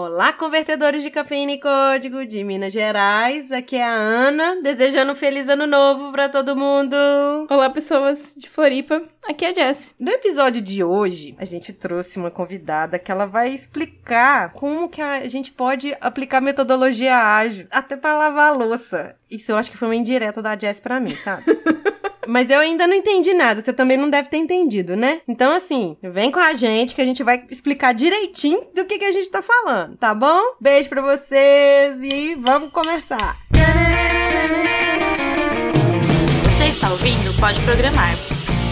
[0.00, 3.50] Olá, convertedores de cafeína e código de Minas Gerais.
[3.50, 6.94] Aqui é a Ana, desejando um feliz ano novo para todo mundo.
[7.50, 9.02] Olá, pessoas de Floripa.
[9.26, 9.92] Aqui é a Jess.
[9.98, 15.02] No episódio de hoje, a gente trouxe uma convidada que ela vai explicar como que
[15.02, 19.16] a gente pode aplicar metodologia ágil até para lavar a louça.
[19.28, 21.42] Isso eu acho que foi uma indireta da Jess para mim, sabe?
[22.28, 23.62] Mas eu ainda não entendi nada.
[23.62, 25.22] Você também não deve ter entendido, né?
[25.26, 29.04] Então, assim, vem com a gente que a gente vai explicar direitinho do que, que
[29.06, 30.38] a gente tá falando, tá bom?
[30.60, 33.34] Beijo pra vocês e vamos começar.
[36.44, 38.14] Você está ouvindo Pode Programar.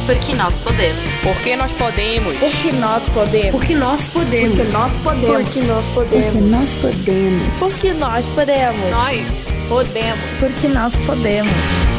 [0.04, 1.02] Porque nós podemos.
[1.22, 2.38] Porque nós podemos.
[2.38, 3.50] Porque nós podemos.
[3.52, 4.52] Porque nós podemos.
[4.52, 5.42] Porque nós podemos.
[5.42, 6.32] Porque nós podemos.
[6.34, 7.58] Porque nós podemos.
[7.58, 8.90] Porque nós podemos.
[8.90, 10.24] Nós podemos.
[10.38, 11.95] Porque nós podemos.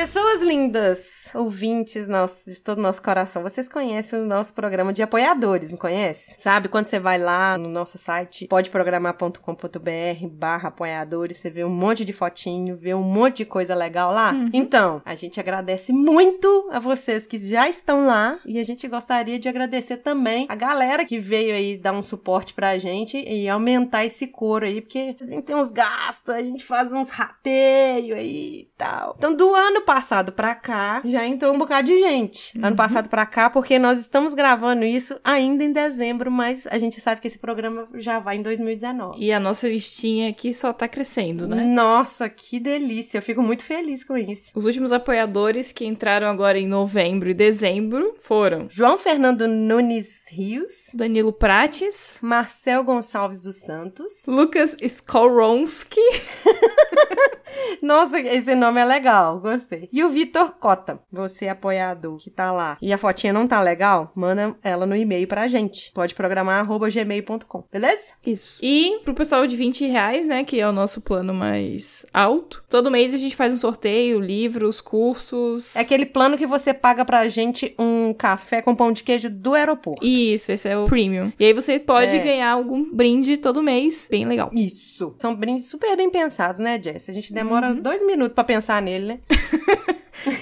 [0.00, 5.02] Pessoas lindas, ouvintes nossos, de todo o nosso coração, vocês conhecem o nosso programa de
[5.02, 6.34] apoiadores, não conhece?
[6.38, 12.04] Sabe quando você vai lá no nosso site podeprogramar.com.br barra apoiadores, você vê um monte
[12.04, 14.32] de fotinho, vê um monte de coisa legal lá?
[14.32, 14.50] Uhum.
[14.52, 19.38] Então, a gente agradece muito a vocês que já estão lá e a gente gostaria
[19.38, 24.04] de agradecer também a galera que veio aí dar um suporte pra gente e aumentar
[24.04, 28.60] esse coro aí, porque a gente tem uns gastos, a gente faz uns rateios aí
[28.60, 29.14] e tal.
[29.18, 32.56] Então, do ano passado pra cá, já entrou um bocado de gente.
[32.56, 32.66] Uhum.
[32.66, 37.00] Ano passado pra cá, porque nós estamos gravando isso ainda em dezembro, mas a gente
[37.00, 39.22] sabe que esse programa já vai em 2019.
[39.22, 41.62] E a nossa listinha aqui só tá crescendo, né?
[41.64, 43.18] Nossa, que delícia.
[43.18, 44.50] Eu fico muito feliz com isso.
[44.54, 50.90] Os últimos apoiadores que entraram agora em novembro e dezembro foram João Fernando Nunes Rios,
[50.94, 56.00] Danilo Prates, Marcel Gonçalves dos Santos, Lucas Skoronsky.
[57.82, 59.88] Nossa, esse nome é legal, gostei.
[59.92, 62.78] E o Vitor Cota, você apoiador que tá lá.
[62.80, 64.12] E a fotinha não tá legal?
[64.14, 65.92] Manda ela no e-mail pra gente.
[65.92, 68.12] Pode programar arroba gmail.com, beleza?
[68.24, 68.58] Isso.
[68.62, 72.90] E pro pessoal de 20 reais, né, que é o nosso plano mais alto, todo
[72.90, 75.74] mês a gente faz um sorteio, livros, cursos.
[75.76, 79.54] É aquele plano que você paga pra gente um café com pão de queijo do
[79.54, 80.04] aeroporto.
[80.04, 81.32] Isso, esse é o premium.
[81.38, 82.18] E aí você pode é.
[82.18, 84.50] ganhar algum brinde todo mês, bem legal.
[84.52, 85.14] Isso.
[85.18, 87.08] São brindes super bem pensados, né, Jess?
[87.08, 87.80] A gente demora uhum.
[87.80, 89.20] dois minutos para pensar nele, né?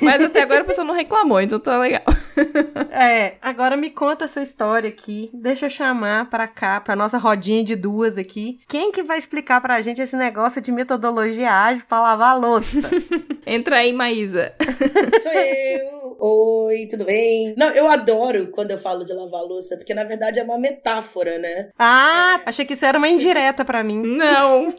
[0.03, 2.03] Mas até agora a pessoa não reclamou, então tá legal.
[2.91, 5.31] é, agora me conta essa história aqui.
[5.33, 8.61] Deixa eu chamar pra cá, pra nossa rodinha de duas aqui.
[8.69, 12.78] Quem que vai explicar pra gente esse negócio de metodologia ágil pra lavar a louça?
[13.47, 14.53] Entra aí, Maísa.
[15.22, 15.99] Sou eu.
[16.21, 17.55] Oi, tudo bem?
[17.56, 21.38] Não, eu adoro quando eu falo de lavar louça, porque na verdade é uma metáfora,
[21.38, 21.71] né?
[21.78, 22.49] Ah, é.
[22.49, 24.03] achei que isso era uma indireta para mim.
[24.03, 24.75] Não.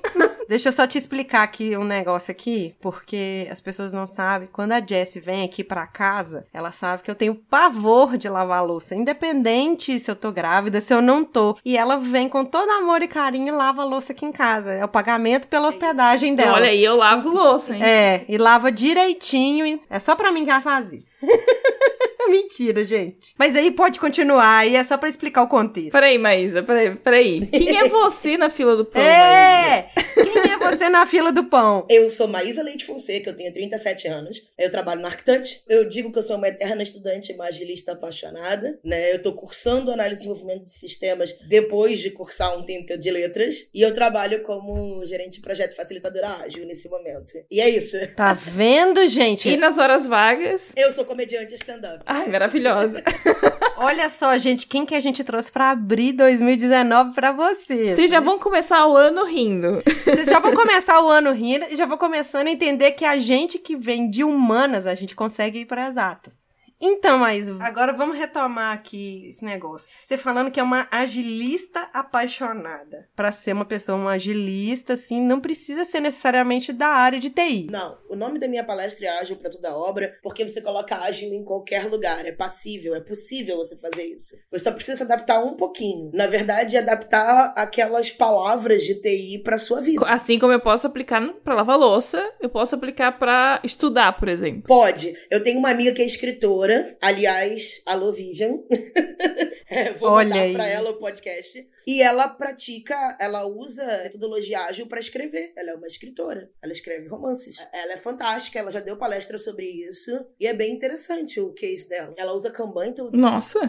[0.50, 4.50] Deixa eu só te explicar aqui um negócio aqui, porque as pessoas não sabem.
[4.52, 8.66] Quando a Jessie vem aqui para casa, ela sabe que eu tenho pavor de lavar
[8.66, 11.56] louça, independente se eu tô grávida, se eu não tô.
[11.64, 14.72] E ela vem com todo amor e carinho e lava a louça aqui em casa.
[14.72, 16.54] É o pagamento pela é hospedagem dela.
[16.54, 17.84] Olha aí, eu lavo louça, hein?
[17.84, 19.80] É, e lava direitinho.
[19.90, 21.16] É só pra mim que ela faz isso.
[22.30, 23.34] Mentira, gente.
[23.38, 25.92] Mas aí pode continuar, e é só para explicar o contexto.
[25.92, 27.48] Peraí, Maísa, peraí, peraí.
[27.48, 29.90] Quem é você na fila do pão, É!
[29.96, 30.32] Maísa?
[30.32, 31.86] Quem é você na fila do pão?
[31.90, 34.42] Eu sou Maísa Leite Fonseca, eu tenho 37 anos.
[34.58, 35.62] Eu trabalho na Arctouch.
[35.68, 39.14] Eu digo que eu sou uma eterna estudante magilista apaixonada, né?
[39.14, 43.68] Eu tô cursando análise e desenvolvimento de sistemas depois de cursar um tempo de letras.
[43.74, 47.34] E eu trabalho como gerente de projeto facilitadora ágil nesse momento.
[47.50, 47.96] E é isso.
[48.16, 49.50] Tá vendo, gente?
[49.50, 50.74] E nas horas vagas?
[50.76, 52.04] Eu sou comediante stand-up.
[52.20, 53.02] Ai, maravilhosa.
[53.78, 57.96] Olha só, gente, quem que a gente trouxe para abrir 2019 para vocês?
[57.96, 59.82] Vocês já vão começar o ano rindo.
[60.04, 63.18] Vocês já vão começar o ano rindo e já vão começando a entender que a
[63.18, 66.49] gente que vem de humanas, a gente consegue ir para exatas.
[66.82, 69.92] Então, mas agora vamos retomar aqui esse negócio.
[70.04, 73.10] Você falando que é uma agilista apaixonada.
[73.16, 77.68] Para ser uma pessoa, uma agilista, assim, não precisa ser necessariamente da área de TI.
[77.70, 81.34] Não, o nome da minha palestra é Ágil para toda obra, porque você coloca ágil
[81.34, 82.26] em qualquer lugar.
[82.26, 84.36] É passível, é possível você fazer isso.
[84.50, 86.12] Você só precisa se adaptar um pouquinho.
[86.14, 90.06] Na verdade, adaptar aquelas palavras de TI para sua vida.
[90.08, 94.64] Assim como eu posso aplicar para lavar louça, eu posso aplicar para estudar, por exemplo.
[94.66, 95.14] Pode.
[95.30, 96.69] Eu tenho uma amiga que é escritora
[97.02, 98.64] Aliás, alô Vivian.
[99.72, 101.68] é, vou Olha mandar pra ela o podcast.
[101.86, 105.54] E ela pratica, ela usa metodologia ágil para escrever.
[105.56, 106.50] Ela é uma escritora.
[106.62, 107.58] Ela escreve romances.
[107.72, 110.12] Ela é fantástica, ela já deu palestra sobre isso.
[110.40, 112.14] E é bem interessante o case dela.
[112.18, 113.18] Ela usa Kanban e tudo.
[113.18, 113.60] Nossa!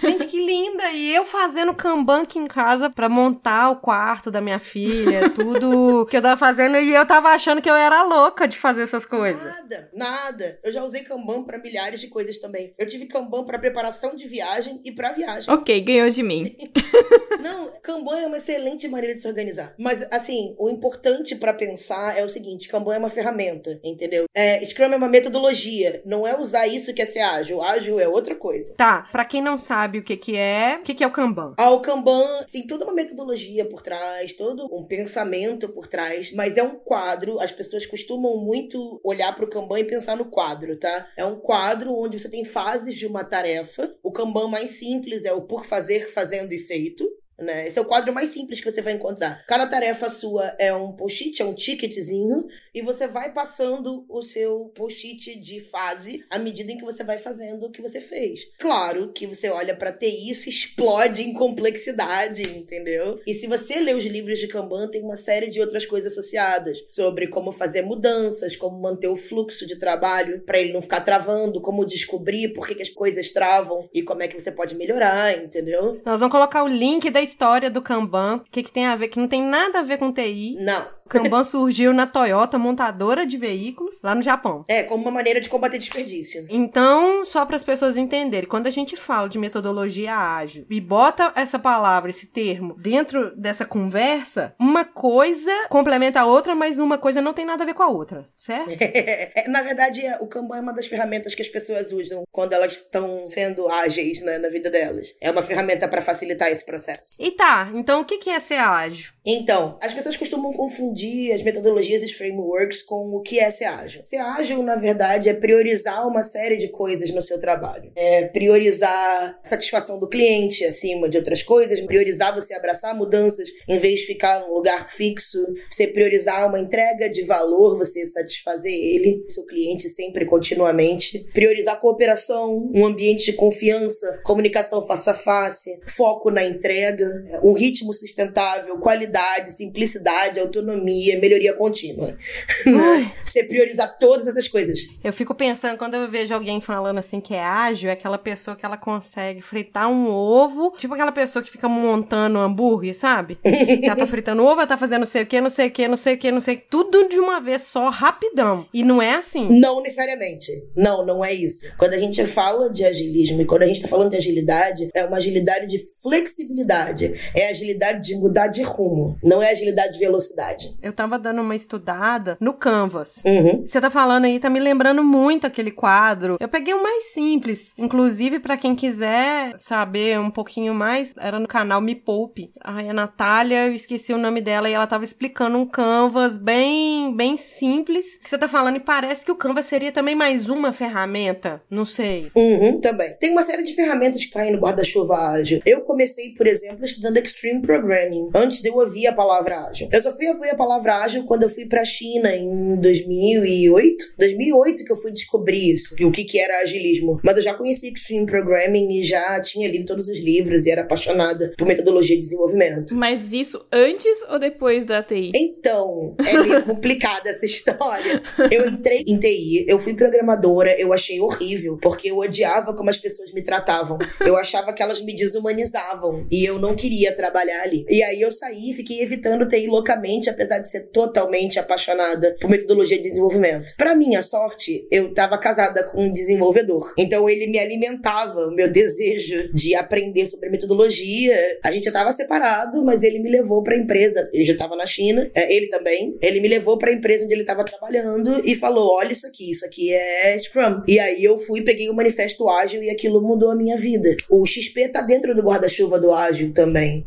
[0.00, 0.90] Gente, que linda!
[0.92, 6.06] E eu fazendo Kanban aqui em casa pra montar o quarto da minha filha, tudo
[6.06, 9.04] que eu tava fazendo, e eu tava achando que eu era louca de fazer essas
[9.04, 9.42] coisas.
[9.42, 10.60] Nada, nada.
[10.62, 12.74] Eu já usei Kanban pra milhares de coisas também.
[12.78, 15.47] Eu tive Kanban pra preparação de viagem e pra viagem.
[15.58, 16.56] Ok, ganhou de mim.
[17.40, 19.74] Não, Kanban é uma excelente maneira de se organizar.
[19.78, 24.26] Mas, assim, o importante pra pensar é o seguinte: Kanban é uma ferramenta, entendeu?
[24.34, 26.02] É, Scrum é uma metodologia.
[26.04, 27.62] Não é usar isso que é ser ágil.
[27.62, 28.74] Ágil é outra coisa.
[28.74, 31.54] Tá, pra quem não sabe o que que é, o que que é o Kanban?
[31.56, 36.56] Ah, o Kanban tem toda uma metodologia por trás, todo um pensamento por trás, mas
[36.56, 37.40] é um quadro.
[37.40, 41.08] As pessoas costumam muito olhar pro Kanban e pensar no quadro, tá?
[41.16, 43.94] É um quadro onde você tem fases de uma tarefa.
[44.02, 47.08] O Kanban mais simples é o por fazer, fazendo e feito.
[47.38, 47.68] Né?
[47.68, 49.44] Esse é o quadro mais simples que você vai encontrar.
[49.46, 54.72] Cada tarefa sua é um post-it, é um ticketzinho, e você vai passando o seu
[54.74, 58.40] post-it de fase à medida em que você vai fazendo o que você fez.
[58.58, 63.20] Claro que você olha pra TI, isso explode em complexidade, entendeu?
[63.26, 66.78] E se você lê os livros de Kanban, tem uma série de outras coisas associadas
[66.88, 71.60] sobre como fazer mudanças, como manter o fluxo de trabalho para ele não ficar travando,
[71.60, 75.36] como descobrir por que, que as coisas travam e como é que você pode melhorar,
[75.36, 76.00] entendeu?
[76.04, 79.08] Nós vamos colocar o link da história do Kanban, o que, que tem a ver,
[79.08, 80.56] que não tem nada a ver com TI.
[80.58, 80.86] Não.
[81.08, 84.62] Kanban surgiu na Toyota, montadora de veículos, lá no Japão.
[84.68, 86.46] É, como uma maneira de combater desperdício.
[86.48, 91.32] Então, só para as pessoas entenderem, quando a gente fala de metodologia ágil e bota
[91.34, 97.20] essa palavra, esse termo, dentro dessa conversa, uma coisa complementa a outra, mas uma coisa
[97.20, 98.70] não tem nada a ver com a outra, certo?
[98.80, 102.72] É, na verdade, o Kanban é uma das ferramentas que as pessoas usam quando elas
[102.72, 105.14] estão sendo ágeis né, na vida delas.
[105.20, 107.16] É uma ferramenta para facilitar esse processo.
[107.20, 109.12] E tá, então o que que é ser ágil?
[109.24, 110.97] Então, as pessoas costumam confundir
[111.32, 114.04] as metodologias e os frameworks com o que é ser ágil.
[114.04, 117.92] Ser ágil, na verdade, é priorizar uma série de coisas no seu trabalho.
[117.96, 123.78] É priorizar a satisfação do cliente acima de outras coisas, priorizar você abraçar mudanças em
[123.78, 125.38] vez de ficar num lugar fixo,
[125.70, 132.70] você priorizar uma entrega de valor, você satisfazer ele, seu cliente sempre continuamente, priorizar cooperação,
[132.74, 137.06] um ambiente de confiança, comunicação face a face, foco na entrega,
[137.42, 140.87] um ritmo sustentável, qualidade, simplicidade, autonomia,
[141.20, 142.16] melhoria contínua.
[142.66, 143.12] Ai.
[143.24, 144.80] Você priorizar todas essas coisas.
[145.02, 148.56] Eu fico pensando, quando eu vejo alguém falando assim que é ágil, é aquela pessoa
[148.56, 153.38] que ela consegue fritar um ovo, tipo aquela pessoa que fica montando um hambúrguer, sabe?
[153.82, 155.88] Ela tá fritando ovo, ela tá fazendo não sei o que, não sei o que,
[155.88, 158.66] não sei o que, não sei o que, tudo de uma vez só, rapidão.
[158.72, 159.48] E não é assim.
[159.58, 160.50] Não necessariamente.
[160.76, 161.66] Não, não é isso.
[161.78, 165.04] Quando a gente fala de agilismo e quando a gente tá falando de agilidade, é
[165.04, 167.14] uma agilidade de flexibilidade.
[167.34, 169.16] É agilidade de mudar de rumo.
[169.22, 170.76] Não é agilidade de velocidade.
[170.82, 173.22] Eu tava dando uma estudada no Canvas.
[173.24, 173.66] Uhum.
[173.66, 176.36] Você tá falando aí, tá me lembrando muito aquele quadro.
[176.38, 177.72] Eu peguei o mais simples.
[177.76, 182.52] Inclusive, pra quem quiser saber um pouquinho mais, era no canal Me Poupe.
[182.62, 187.14] Ai, a Natália, eu esqueci o nome dela, e ela tava explicando um Canvas bem,
[187.14, 188.18] bem simples.
[188.22, 191.60] Que você tá falando, e parece que o Canvas seria também mais uma ferramenta.
[191.68, 192.30] Não sei.
[192.36, 193.14] Uhum, também.
[193.18, 195.60] Tem uma série de ferramentas que caem no guarda-chuva ágil.
[195.66, 199.88] Eu comecei, por exemplo, estudando Extreme Programming, antes de eu ouvir a palavra ágil.
[199.90, 204.14] Eu só fui ouvir a palavra ágil quando eu fui pra China em 2008.
[204.18, 207.20] 2008 que eu fui descobrir isso, o que que era agilismo.
[207.22, 210.82] Mas eu já conhecia Extreme Programming e já tinha lido todos os livros e era
[210.82, 212.94] apaixonada por metodologia de desenvolvimento.
[212.94, 215.32] Mas isso antes ou depois da TI?
[215.34, 218.22] Então, é meio complicada essa história.
[218.50, 222.96] Eu entrei em TI, eu fui programadora, eu achei horrível, porque eu odiava como as
[222.96, 223.98] pessoas me tratavam.
[224.24, 227.84] Eu achava que elas me desumanizavam e eu não queria trabalhar ali.
[227.88, 232.48] E aí eu saí e fiquei evitando TI loucamente, apesar de ser totalmente apaixonada por
[232.48, 233.74] metodologia de desenvolvimento.
[233.76, 236.94] Pra minha sorte, eu tava casada com um desenvolvedor.
[236.96, 241.36] Então ele me alimentava o meu desejo de aprender sobre metodologia.
[241.64, 244.28] A gente já tava separado, mas ele me levou pra empresa.
[244.32, 246.16] Ele já tava na China, é, ele também.
[246.22, 249.66] Ele me levou pra empresa onde ele tava trabalhando e falou: olha isso aqui, isso
[249.66, 250.82] aqui é Scrum.
[250.86, 254.16] E aí eu fui, peguei o manifesto ágil e aquilo mudou a minha vida.
[254.30, 257.04] O XP tá dentro do guarda-chuva do ágil também.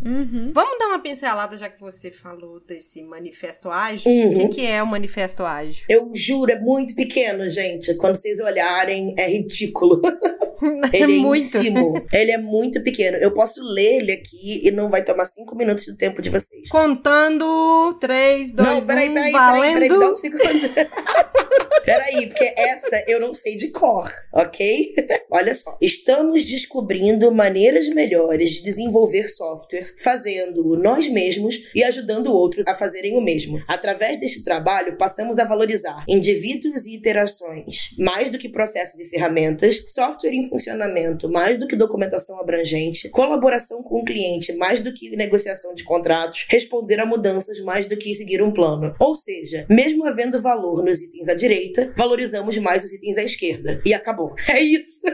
[0.54, 3.31] Vamos dar uma pincelada, já que você falou desse manifesto
[3.70, 4.12] ágil.
[4.12, 4.32] Uhum.
[4.32, 5.86] O que, que é o manifesto ágil?
[5.90, 7.94] Eu juro, é muito pequeno, gente.
[7.96, 10.02] Quando vocês olharem, é ridículo.
[10.94, 11.58] Ele é muito.
[11.58, 12.06] ínfimo.
[12.14, 13.18] Ele é muito pequeno.
[13.18, 16.70] Eu posso ler ele aqui e não vai tomar cinco minutos do tempo de vocês.
[16.70, 19.74] Contando 3, 2, não, 1, peraí, peraí, peraí, valendo.
[19.74, 20.42] peraí, dá um segundo.
[21.84, 24.94] Peraí, porque essa eu não sei de cor, ok?
[25.32, 25.78] Olha só.
[25.82, 33.18] Estamos descobrindo maneiras melhores de desenvolver software, fazendo-o nós mesmos e ajudando outros a fazerem
[33.18, 33.62] o mesmo.
[33.68, 39.84] Através deste trabalho, passamos a valorizar indivíduos e interações, mais do que processos e ferramentas,
[39.88, 45.16] software em funcionamento, mais do que documentação abrangente, colaboração com o cliente, mais do que
[45.16, 48.94] negociação de contratos, responder a mudanças, mais do que seguir um plano.
[49.00, 53.82] Ou seja, mesmo havendo valor nos itens à direita, valorizamos mais os itens à esquerda.
[53.86, 54.36] E acabou.
[54.52, 55.08] É isso.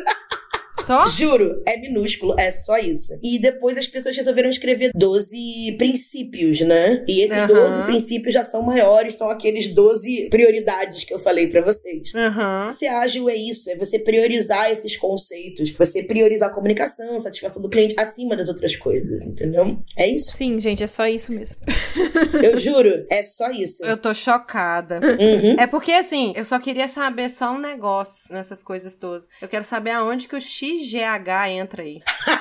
[0.87, 1.05] Só?
[1.05, 3.11] Juro, é minúsculo, é só isso.
[3.21, 7.03] E depois as pessoas resolveram escrever 12 princípios, né?
[7.05, 7.47] E esses Aham.
[7.47, 12.13] 12 princípios já são maiores, são aqueles 12 prioridades que eu falei pra vocês.
[12.15, 12.71] Aham.
[12.71, 17.69] Ser ágil é isso, é você priorizar esses conceitos, você priorizar a comunicação, satisfação do
[17.69, 19.77] cliente acima das outras coisas, entendeu?
[19.97, 20.37] É isso.
[20.37, 21.57] Sim, gente, é só isso mesmo.
[22.41, 23.83] Eu juro, é só isso.
[23.83, 24.99] Eu tô chocada.
[25.03, 25.55] Uhum.
[25.59, 29.27] É porque, assim, eu só queria saber só um negócio nessas coisas todas.
[29.41, 30.41] Eu quero saber aonde que o
[30.83, 32.01] XGH entra aí.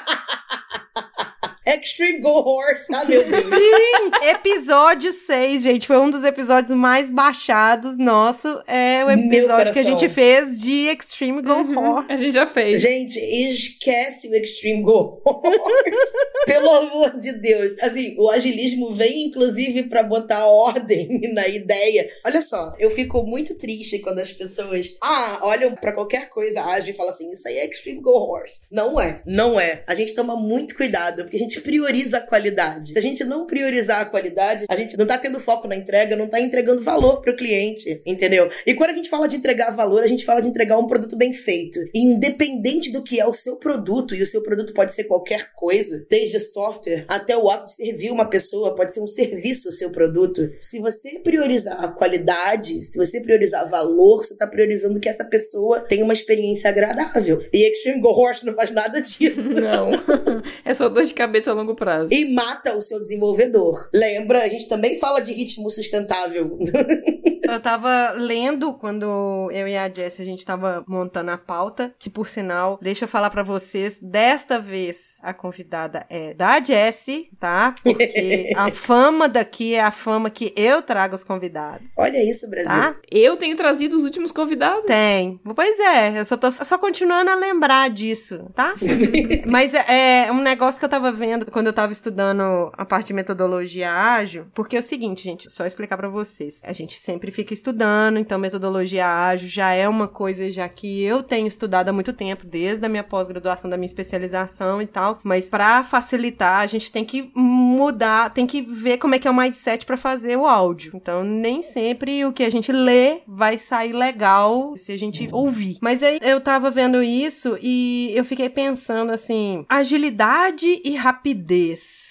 [1.67, 3.45] Extreme Go Horse, ah meu Deus.
[3.45, 4.29] Sim!
[4.31, 5.87] Episódio 6, gente.
[5.87, 8.63] Foi um dos episódios mais baixados nosso.
[8.69, 12.07] É o episódio que a gente fez de Extreme Go Horse.
[12.09, 12.81] A gente já fez.
[12.81, 15.57] Gente, esquece o Extreme Go Horse.
[16.47, 17.73] Pelo amor de Deus.
[17.81, 22.09] Assim, o agilismo vem, inclusive, pra botar ordem na ideia.
[22.25, 26.95] Olha só, eu fico muito triste quando as pessoas, ah, olham pra qualquer coisa ágil
[26.95, 28.63] e falam assim, isso aí é Extreme Go Horse.
[28.71, 29.83] Não é, não é.
[29.85, 32.93] A gente toma muito cuidado, porque a gente prioriza a qualidade.
[32.93, 36.17] Se a gente não priorizar a qualidade, a gente não tá tendo foco na entrega,
[36.17, 38.51] não tá entregando valor pro cliente, entendeu?
[38.67, 41.17] E quando a gente fala de entregar valor, a gente fala de entregar um produto
[41.17, 41.79] bem feito.
[41.95, 45.53] E independente do que é o seu produto, e o seu produto pode ser qualquer
[45.55, 49.73] coisa, desde software até o ato de servir uma pessoa, pode ser um serviço o
[49.73, 50.51] seu produto.
[50.59, 55.81] Se você priorizar a qualidade, se você priorizar valor, você tá priorizando que essa pessoa
[55.81, 57.43] tenha uma experiência agradável.
[57.53, 59.55] E Extreme Go Horse não faz nada disso.
[59.55, 59.91] Não.
[60.65, 62.13] é só dor de cabeça a longo prazo.
[62.13, 63.89] E mata o seu desenvolvedor.
[63.95, 64.43] Lembra?
[64.43, 66.57] A gente também fala de ritmo sustentável.
[67.49, 72.11] Eu tava lendo quando eu e a Jess a gente tava montando a pauta, que
[72.11, 77.73] por sinal, deixa eu falar pra vocês, desta vez a convidada é da Jessie, tá?
[77.83, 82.69] Porque a fama daqui é a fama que eu trago os convidados, Olha isso, Brasil.
[82.69, 82.97] tá?
[83.11, 84.85] Eu tenho trazido os últimos convidados.
[84.85, 85.41] Tem.
[85.55, 88.75] Pois é, eu só tô só continuando a lembrar disso, tá?
[89.47, 93.09] Mas é, é um negócio que eu tava vendo quando eu tava estudando a parte
[93.09, 96.61] de metodologia ágil, porque é o seguinte, gente, só explicar pra vocês.
[96.65, 101.23] A gente sempre fica estudando, então metodologia ágil já é uma coisa já que eu
[101.23, 105.51] tenho estudado há muito tempo, desde a minha pós-graduação, da minha especialização e tal, mas
[105.51, 109.35] pra facilitar, a gente tem que mudar, tem que ver como é que é o
[109.35, 110.93] mindset pra fazer o áudio.
[110.95, 115.79] Então, nem sempre o que a gente lê vai sair legal se a gente ouvir.
[115.81, 121.16] Mas aí eu tava vendo isso e eu fiquei pensando assim, agilidade e rapidez.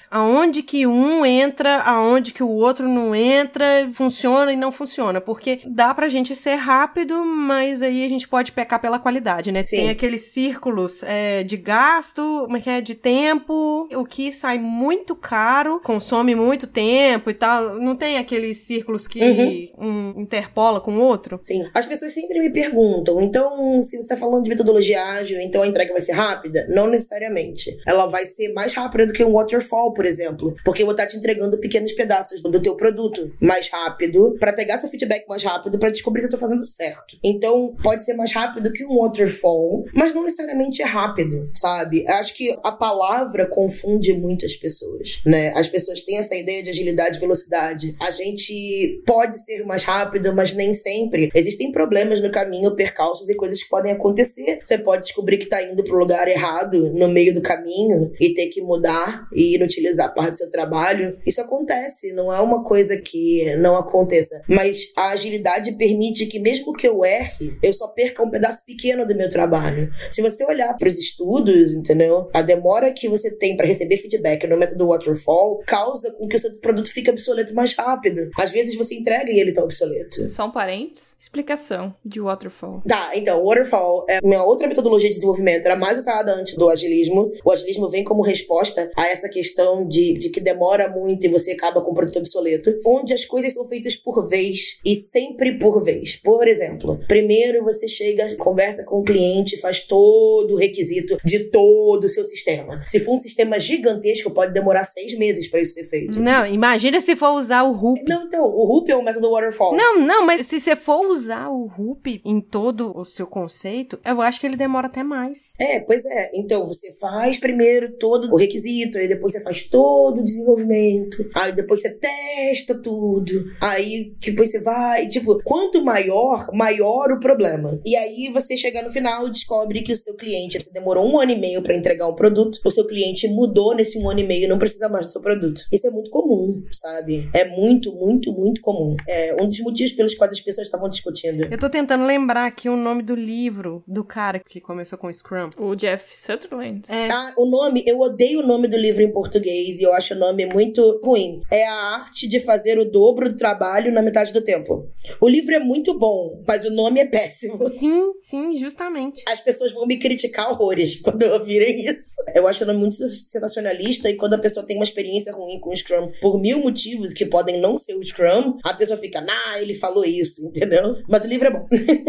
[0.09, 5.19] Aonde que um entra, aonde que o outro não entra, funciona e não funciona.
[5.19, 9.63] Porque dá pra gente ser rápido, mas aí a gente pode pecar pela qualidade, né?
[9.63, 9.77] Sim.
[9.77, 12.81] Tem aqueles círculos é, de gasto, como é que é?
[12.81, 17.79] De tempo, o que sai muito caro, consome muito tempo e tal.
[17.79, 21.39] Não tem aqueles círculos que um interpola com o outro?
[21.41, 21.67] Sim.
[21.73, 25.67] As pessoas sempre me perguntam, então, se você tá falando de metodologia ágil, então a
[25.67, 26.65] entrega vai ser rápida?
[26.69, 27.77] Não necessariamente.
[27.85, 30.55] Ela vai ser mais rápida do que um waterfall, por exemplo.
[30.63, 34.79] Porque eu vou estar te entregando pequenos pedaços do teu produto mais rápido, pra pegar
[34.79, 37.17] seu feedback mais rápido, pra descobrir se eu tô fazendo certo.
[37.23, 42.05] Então, pode ser mais rápido que um waterfall, mas não necessariamente é rápido, sabe?
[42.07, 45.51] Eu acho que a palavra confunde muito as pessoas, né?
[45.55, 47.95] As pessoas têm essa ideia de agilidade e velocidade.
[48.01, 51.31] A gente pode ser mais rápido, mas nem sempre.
[51.33, 54.59] Existem problemas no caminho, percalços e coisas que podem acontecer.
[54.63, 58.47] Você pode descobrir que tá indo pro lugar errado no meio do caminho e ter
[58.47, 58.84] que mudar
[59.33, 61.17] e inutilizar parte do seu trabalho.
[61.25, 64.41] Isso acontece, não é uma coisa que não aconteça.
[64.47, 69.05] Mas a agilidade permite que, mesmo que eu erre, eu só perca um pedaço pequeno
[69.05, 69.89] do meu trabalho.
[70.09, 72.29] Se você olhar para os estudos, entendeu?
[72.33, 76.39] A demora que você tem para receber feedback no método waterfall causa com que o
[76.39, 78.29] seu produto fique obsoleto mais rápido.
[78.37, 80.29] Às vezes você entrega e ele tá obsoleto.
[80.29, 81.15] Só um parênteses.
[81.19, 82.81] Explicação de waterfall.
[82.87, 87.31] Tá, então, waterfall é uma outra metodologia de desenvolvimento, era mais usada antes do agilismo.
[87.43, 91.51] O agilismo vem como resposta a essa questão de, de que demora muito e você
[91.51, 95.83] acaba com um produto obsoleto, onde as coisas são feitas por vez e sempre por
[95.83, 96.15] vez.
[96.15, 102.05] Por exemplo, primeiro você chega, conversa com o cliente, faz todo o requisito de todo
[102.05, 102.83] o seu sistema.
[102.85, 106.19] Se for um sistema gigantesco, pode demorar seis meses para isso ser feito.
[106.19, 108.01] Não, imagina se for usar o Hoop.
[108.07, 109.75] Não, então, o Hoop é o método waterfall.
[109.75, 114.21] Não, não, mas se você for usar o Hoop em todo o seu conceito, eu
[114.21, 115.53] acho que ele demora até mais.
[115.59, 116.31] É, pois é.
[116.33, 118.64] Então, você faz primeiro todo o requisito,
[118.97, 123.31] aí depois você faz todo o desenvolvimento, aí depois você testa tudo,
[123.61, 127.79] aí depois você vai, tipo, quanto maior, maior o problema.
[127.85, 131.19] E aí você chega no final e descobre que o seu cliente, você demorou um
[131.19, 134.27] ano e meio para entregar um produto, o seu cliente mudou nesse um ano e
[134.27, 135.61] meio e não precisa mais do seu produto.
[135.71, 137.29] Isso é muito comum, sabe?
[137.33, 138.95] É muito, muito, muito comum.
[139.07, 141.47] É um dos motivos pelos quais as pessoas estavam discutindo.
[141.51, 145.49] Eu tô tentando lembrar aqui o nome do livro do cara que começou com Scrum.
[145.57, 146.83] O Jeff Sutherland.
[146.89, 150.13] É, Ah, o nome, eu odeio o nome do livro em português e eu acho
[150.13, 151.41] o nome muito ruim.
[151.51, 154.89] É a arte de fazer o dobro do trabalho na metade do tempo.
[155.19, 157.67] O livro é muito bom, mas o nome é péssimo.
[157.69, 159.23] sim, sim, justamente.
[159.27, 162.15] As pessoas vão me criticar horrores quando ouvirem isso.
[162.33, 165.69] Eu acho o nome muito sensacionalista e quando a pessoa tem uma experiência ruim com
[165.69, 169.59] o Scrum por mil motivos que podem não ser o Scrum, a pessoa fica, nah,
[169.59, 170.95] ele falou isso, entendeu?
[171.07, 171.67] Mas o livro é bom.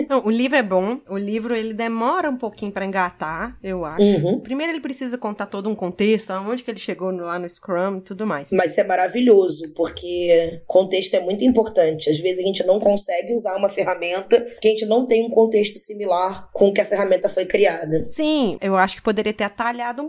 [0.08, 1.00] Não, o livro é bom.
[1.08, 4.02] O livro ele demora um pouquinho pra engatar, eu acho.
[4.02, 4.40] Uhum.
[4.40, 7.98] Primeiro ele precisa contar todo um contexto, aonde que ele chegou no- lá no Scrum
[7.98, 8.50] e tudo mais.
[8.52, 12.10] Mas isso é maravilhoso, porque contexto é muito importante.
[12.10, 15.30] Às vezes a gente não consegue usar uma ferramenta que a gente não tem um
[15.30, 18.06] contexto similar com o que a ferramenta foi criada.
[18.08, 20.08] Sim, eu acho que poderia ter atalhado um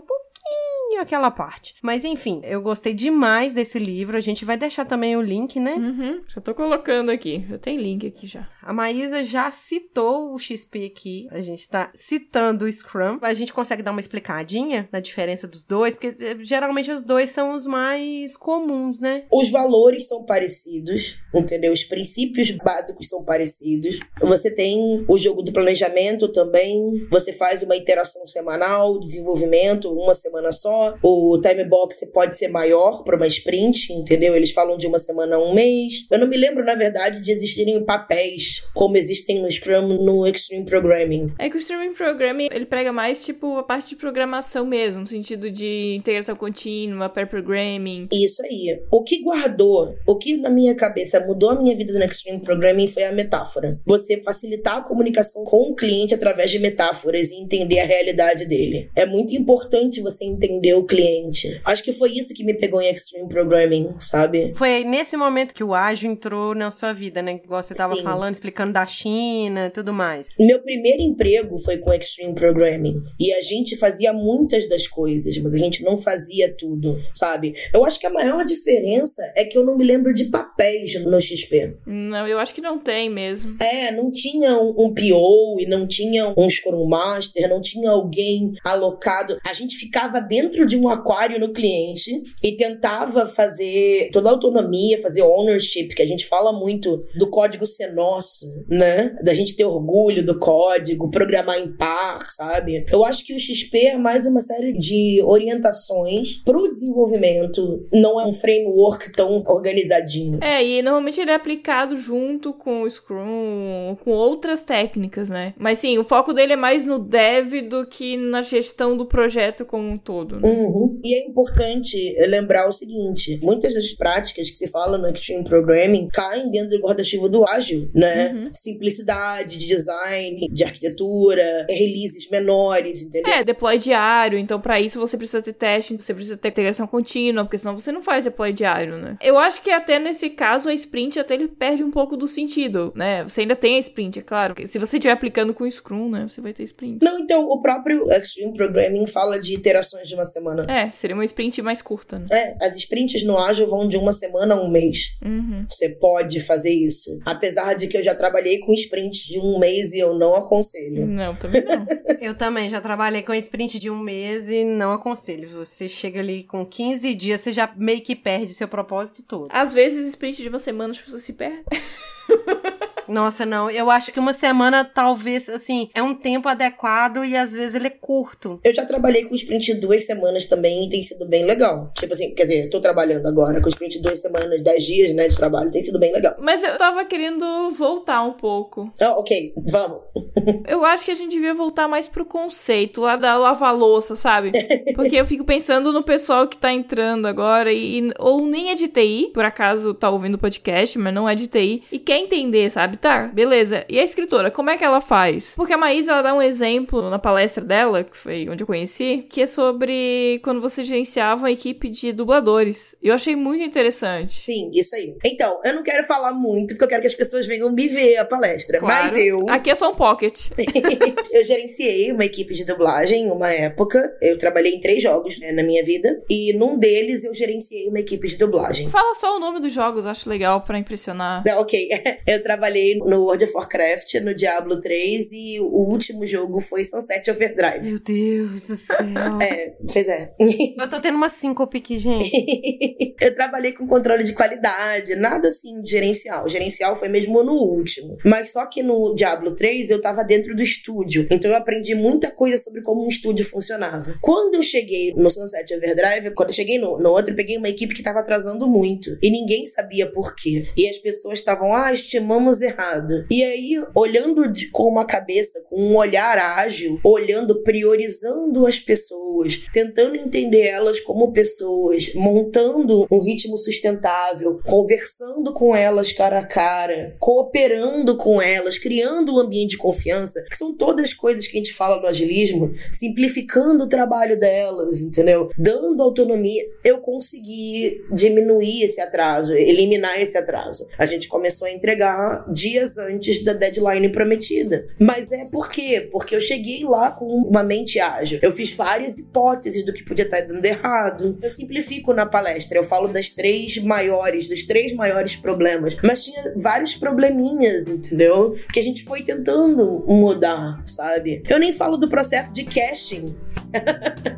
[0.88, 1.74] pouquinho aquela parte.
[1.82, 4.16] Mas enfim, eu gostei demais desse livro.
[4.16, 5.74] A gente vai deixar também o link, né?
[5.74, 7.44] Uhum, já tô colocando aqui.
[7.48, 8.48] Já tem link aqui já.
[8.62, 11.28] A Maísa já citou o XP aqui.
[11.30, 13.18] A gente tá citando o Scrum.
[13.22, 17.30] A gente consegue dar uma explicadinha na diferença dos dois, porque eh, geralmente os dois
[17.30, 19.24] são os mais comuns, né?
[19.32, 21.72] Os valores são parecidos, entendeu?
[21.72, 23.98] Os princípios básicos são parecidos.
[24.20, 27.06] Você tem o jogo do planejamento também.
[27.10, 30.77] Você faz uma interação semanal, desenvolvimento, uma semana só.
[31.02, 34.34] O time box pode ser maior para uma sprint, entendeu?
[34.34, 36.06] Eles falam de uma semana a um mês.
[36.10, 40.64] Eu não me lembro, na verdade, de existirem papéis como existem no Scrum no Extreme
[40.64, 41.32] Programming.
[41.38, 45.06] É que o Streaming Programming, ele prega mais, tipo, a parte de programação mesmo, no
[45.06, 48.04] sentido de integração contínua, pair programming.
[48.12, 48.80] Isso aí.
[48.90, 52.88] O que guardou, o que na minha cabeça mudou a minha vida no Extreme Programming
[52.88, 53.80] foi a metáfora.
[53.86, 58.90] Você facilitar a comunicação com o cliente através de metáforas e entender a realidade dele.
[58.94, 61.60] É muito importante você entender o cliente.
[61.64, 64.52] Acho que foi isso que me pegou em Extreme Programming, sabe?
[64.54, 67.40] Foi nesse momento que o ágil entrou na sua vida, né?
[67.42, 68.02] Igual você tava Sim.
[68.02, 70.34] falando, explicando da China e tudo mais.
[70.38, 73.02] Meu primeiro emprego foi com Extreme Programming.
[73.18, 77.54] E a gente fazia muitas das coisas, mas a gente não fazia tudo, sabe?
[77.72, 81.20] Eu acho que a maior diferença é que eu não me lembro de papéis no
[81.20, 81.76] XP.
[81.86, 83.56] Não, eu acho que não tem mesmo.
[83.60, 88.52] É, não tinha um, um PO e não tinha um Scrum Master, não tinha alguém
[88.64, 89.38] alocado.
[89.46, 95.00] A gente ficava dentro de um aquário no cliente e tentava fazer toda a autonomia,
[95.00, 99.16] fazer ownership, que a gente fala muito do código ser nosso, né?
[99.22, 102.84] Da gente ter orgulho do código, programar em par, sabe?
[102.90, 108.26] Eu acho que o XP é mais uma série de orientações pro desenvolvimento, não é
[108.26, 110.38] um framework tão organizadinho.
[110.42, 115.54] É, e normalmente ele é aplicado junto com o Scrum, com outras técnicas, né?
[115.58, 119.64] Mas sim, o foco dele é mais no dev do que na gestão do projeto
[119.64, 120.40] como um todo.
[120.40, 120.47] Né?
[120.48, 121.00] Uhum.
[121.04, 126.08] E é importante lembrar o seguinte: muitas das práticas que se fala no Extreme Programming
[126.08, 128.32] caem dentro do guarda-chuva do ágil, né?
[128.32, 128.50] Uhum.
[128.52, 133.32] Simplicidade de design, de arquitetura, releases menores, entendeu?
[133.32, 137.44] É, deploy diário, então pra isso você precisa ter teste, você precisa ter integração contínua,
[137.44, 139.16] porque senão você não faz deploy diário, né?
[139.22, 142.92] Eu acho que até nesse caso a sprint até ele perde um pouco do sentido,
[142.94, 143.22] né?
[143.24, 144.54] Você ainda tem a sprint, é claro.
[144.66, 147.04] Se você estiver aplicando com Scrum, né, você vai ter sprint.
[147.04, 150.66] Não, então, o próprio Extreme Programming fala de iterações de uma semana.
[150.70, 152.24] É, seria uma sprint mais curta, né?
[152.30, 155.16] É, as sprints no ágil vão de uma semana a um mês.
[155.22, 155.66] Uhum.
[155.68, 157.18] Você pode fazer isso.
[157.24, 161.06] Apesar de que eu já trabalhei com sprints de um mês e eu não aconselho.
[161.06, 161.86] Não, também não.
[162.20, 165.48] Eu também já trabalhei com sprint de um mês e não aconselho.
[165.50, 169.48] Você chega ali com 15 dias, você já meio que perde seu propósito todo.
[169.50, 171.64] Às vezes, sprint de uma semana as pessoas se perdem.
[173.08, 173.70] Nossa, não.
[173.70, 177.86] Eu acho que uma semana, talvez, assim, é um tempo adequado e às vezes ele
[177.86, 178.60] é curto.
[178.62, 181.90] Eu já trabalhei com sprint de duas semanas também e tem sido bem legal.
[181.94, 185.14] Tipo assim, quer dizer, eu tô trabalhando agora com sprint de duas semanas, dez dias,
[185.14, 185.70] né, de trabalho.
[185.70, 186.34] Tem sido bem legal.
[186.38, 188.92] Mas eu tava querendo voltar um pouco.
[189.00, 190.00] Ah, ok, vamos.
[190.68, 194.52] Eu acho que a gente devia voltar mais pro conceito lá da lava-louça, sabe?
[194.94, 198.88] Porque eu fico pensando no pessoal que tá entrando agora e, ou nem é de
[198.88, 202.70] TI, por acaso tá ouvindo o podcast, mas não é de TI, e quer entender,
[202.70, 202.96] sabe?
[202.96, 203.84] Tá, beleza.
[203.88, 205.54] E a escritora, como é que ela faz?
[205.56, 209.26] Porque a Maísa, ela dá um exemplo na palestra dela, que foi onde eu conheci,
[209.28, 212.96] que é sobre quando você gerenciava uma equipe de dubladores.
[213.02, 214.38] Eu achei muito interessante.
[214.38, 215.16] Sim, isso aí.
[215.24, 218.16] Então, eu não quero falar muito, porque eu quero que as pessoas venham me ver
[218.16, 218.78] a palestra.
[218.78, 219.12] Claro.
[219.12, 219.48] Mas eu.
[219.48, 220.48] Aqui é só um pocket.
[221.32, 224.16] eu gerenciei uma equipe de dublagem em uma época.
[224.20, 226.22] Eu trabalhei em três jogos né, na minha vida.
[226.28, 228.88] E num deles eu gerenciei uma equipe de dublagem.
[228.88, 231.42] Fala só o nome dos jogos, acho legal pra impressionar.
[231.44, 231.88] Tá, ok.
[232.26, 237.30] Eu trabalhei no World of Warcraft, no Diablo 3 e o último jogo foi Sunset
[237.30, 237.88] Overdrive.
[237.88, 238.96] Meu Deus do céu.
[239.42, 240.34] É, pois é.
[240.78, 242.30] Eu tô tendo uma síncope aqui, gente.
[243.20, 246.48] eu trabalhei com controle de qualidade, nada assim de gerencial.
[246.48, 248.16] Gerencial foi mesmo no último.
[248.24, 251.26] Mas só que no Diablo 3 eu tava dentro do estúdio.
[251.30, 254.16] Então eu aprendi muita coisa sobre como um estúdio funcionava.
[254.20, 257.68] Quando eu cheguei no Sunset Overdrive, quando eu cheguei no, no outro, eu peguei uma
[257.68, 259.18] equipe que tava atrasando muito.
[259.22, 260.68] E ninguém sabia por quê.
[260.76, 263.26] E as pessoas estavam, ah, estimamos errado.
[263.30, 269.62] E aí, olhando de, com uma cabeça, com um olhar ágil, olhando, priorizando as pessoas,
[269.72, 277.16] tentando entender elas como pessoas, montando um ritmo sustentável, conversando com elas cara a cara,
[277.18, 281.72] cooperando com elas, criando um ambiente de confiança, que são todas coisas que a gente
[281.72, 285.48] fala no agilismo, simplificando o trabalho delas, entendeu?
[285.56, 290.86] Dando autonomia, eu consegui diminuir esse atraso, eliminar esse atraso.
[290.98, 294.86] A gente começou a entregar dias antes da deadline prometida.
[294.98, 296.08] Mas é por quê?
[296.10, 298.38] Porque eu cheguei lá com uma mente ágil.
[298.42, 301.38] Eu fiz várias hipóteses do que podia estar dando errado.
[301.40, 305.96] Eu simplifico na palestra, eu falo das três maiores, dos três maiores problemas.
[306.02, 308.56] Mas tinha vários probleminhas, entendeu?
[308.72, 311.42] Que a gente foi tentando mudar, sabe?
[311.48, 313.34] Eu nem falo do processo de casting.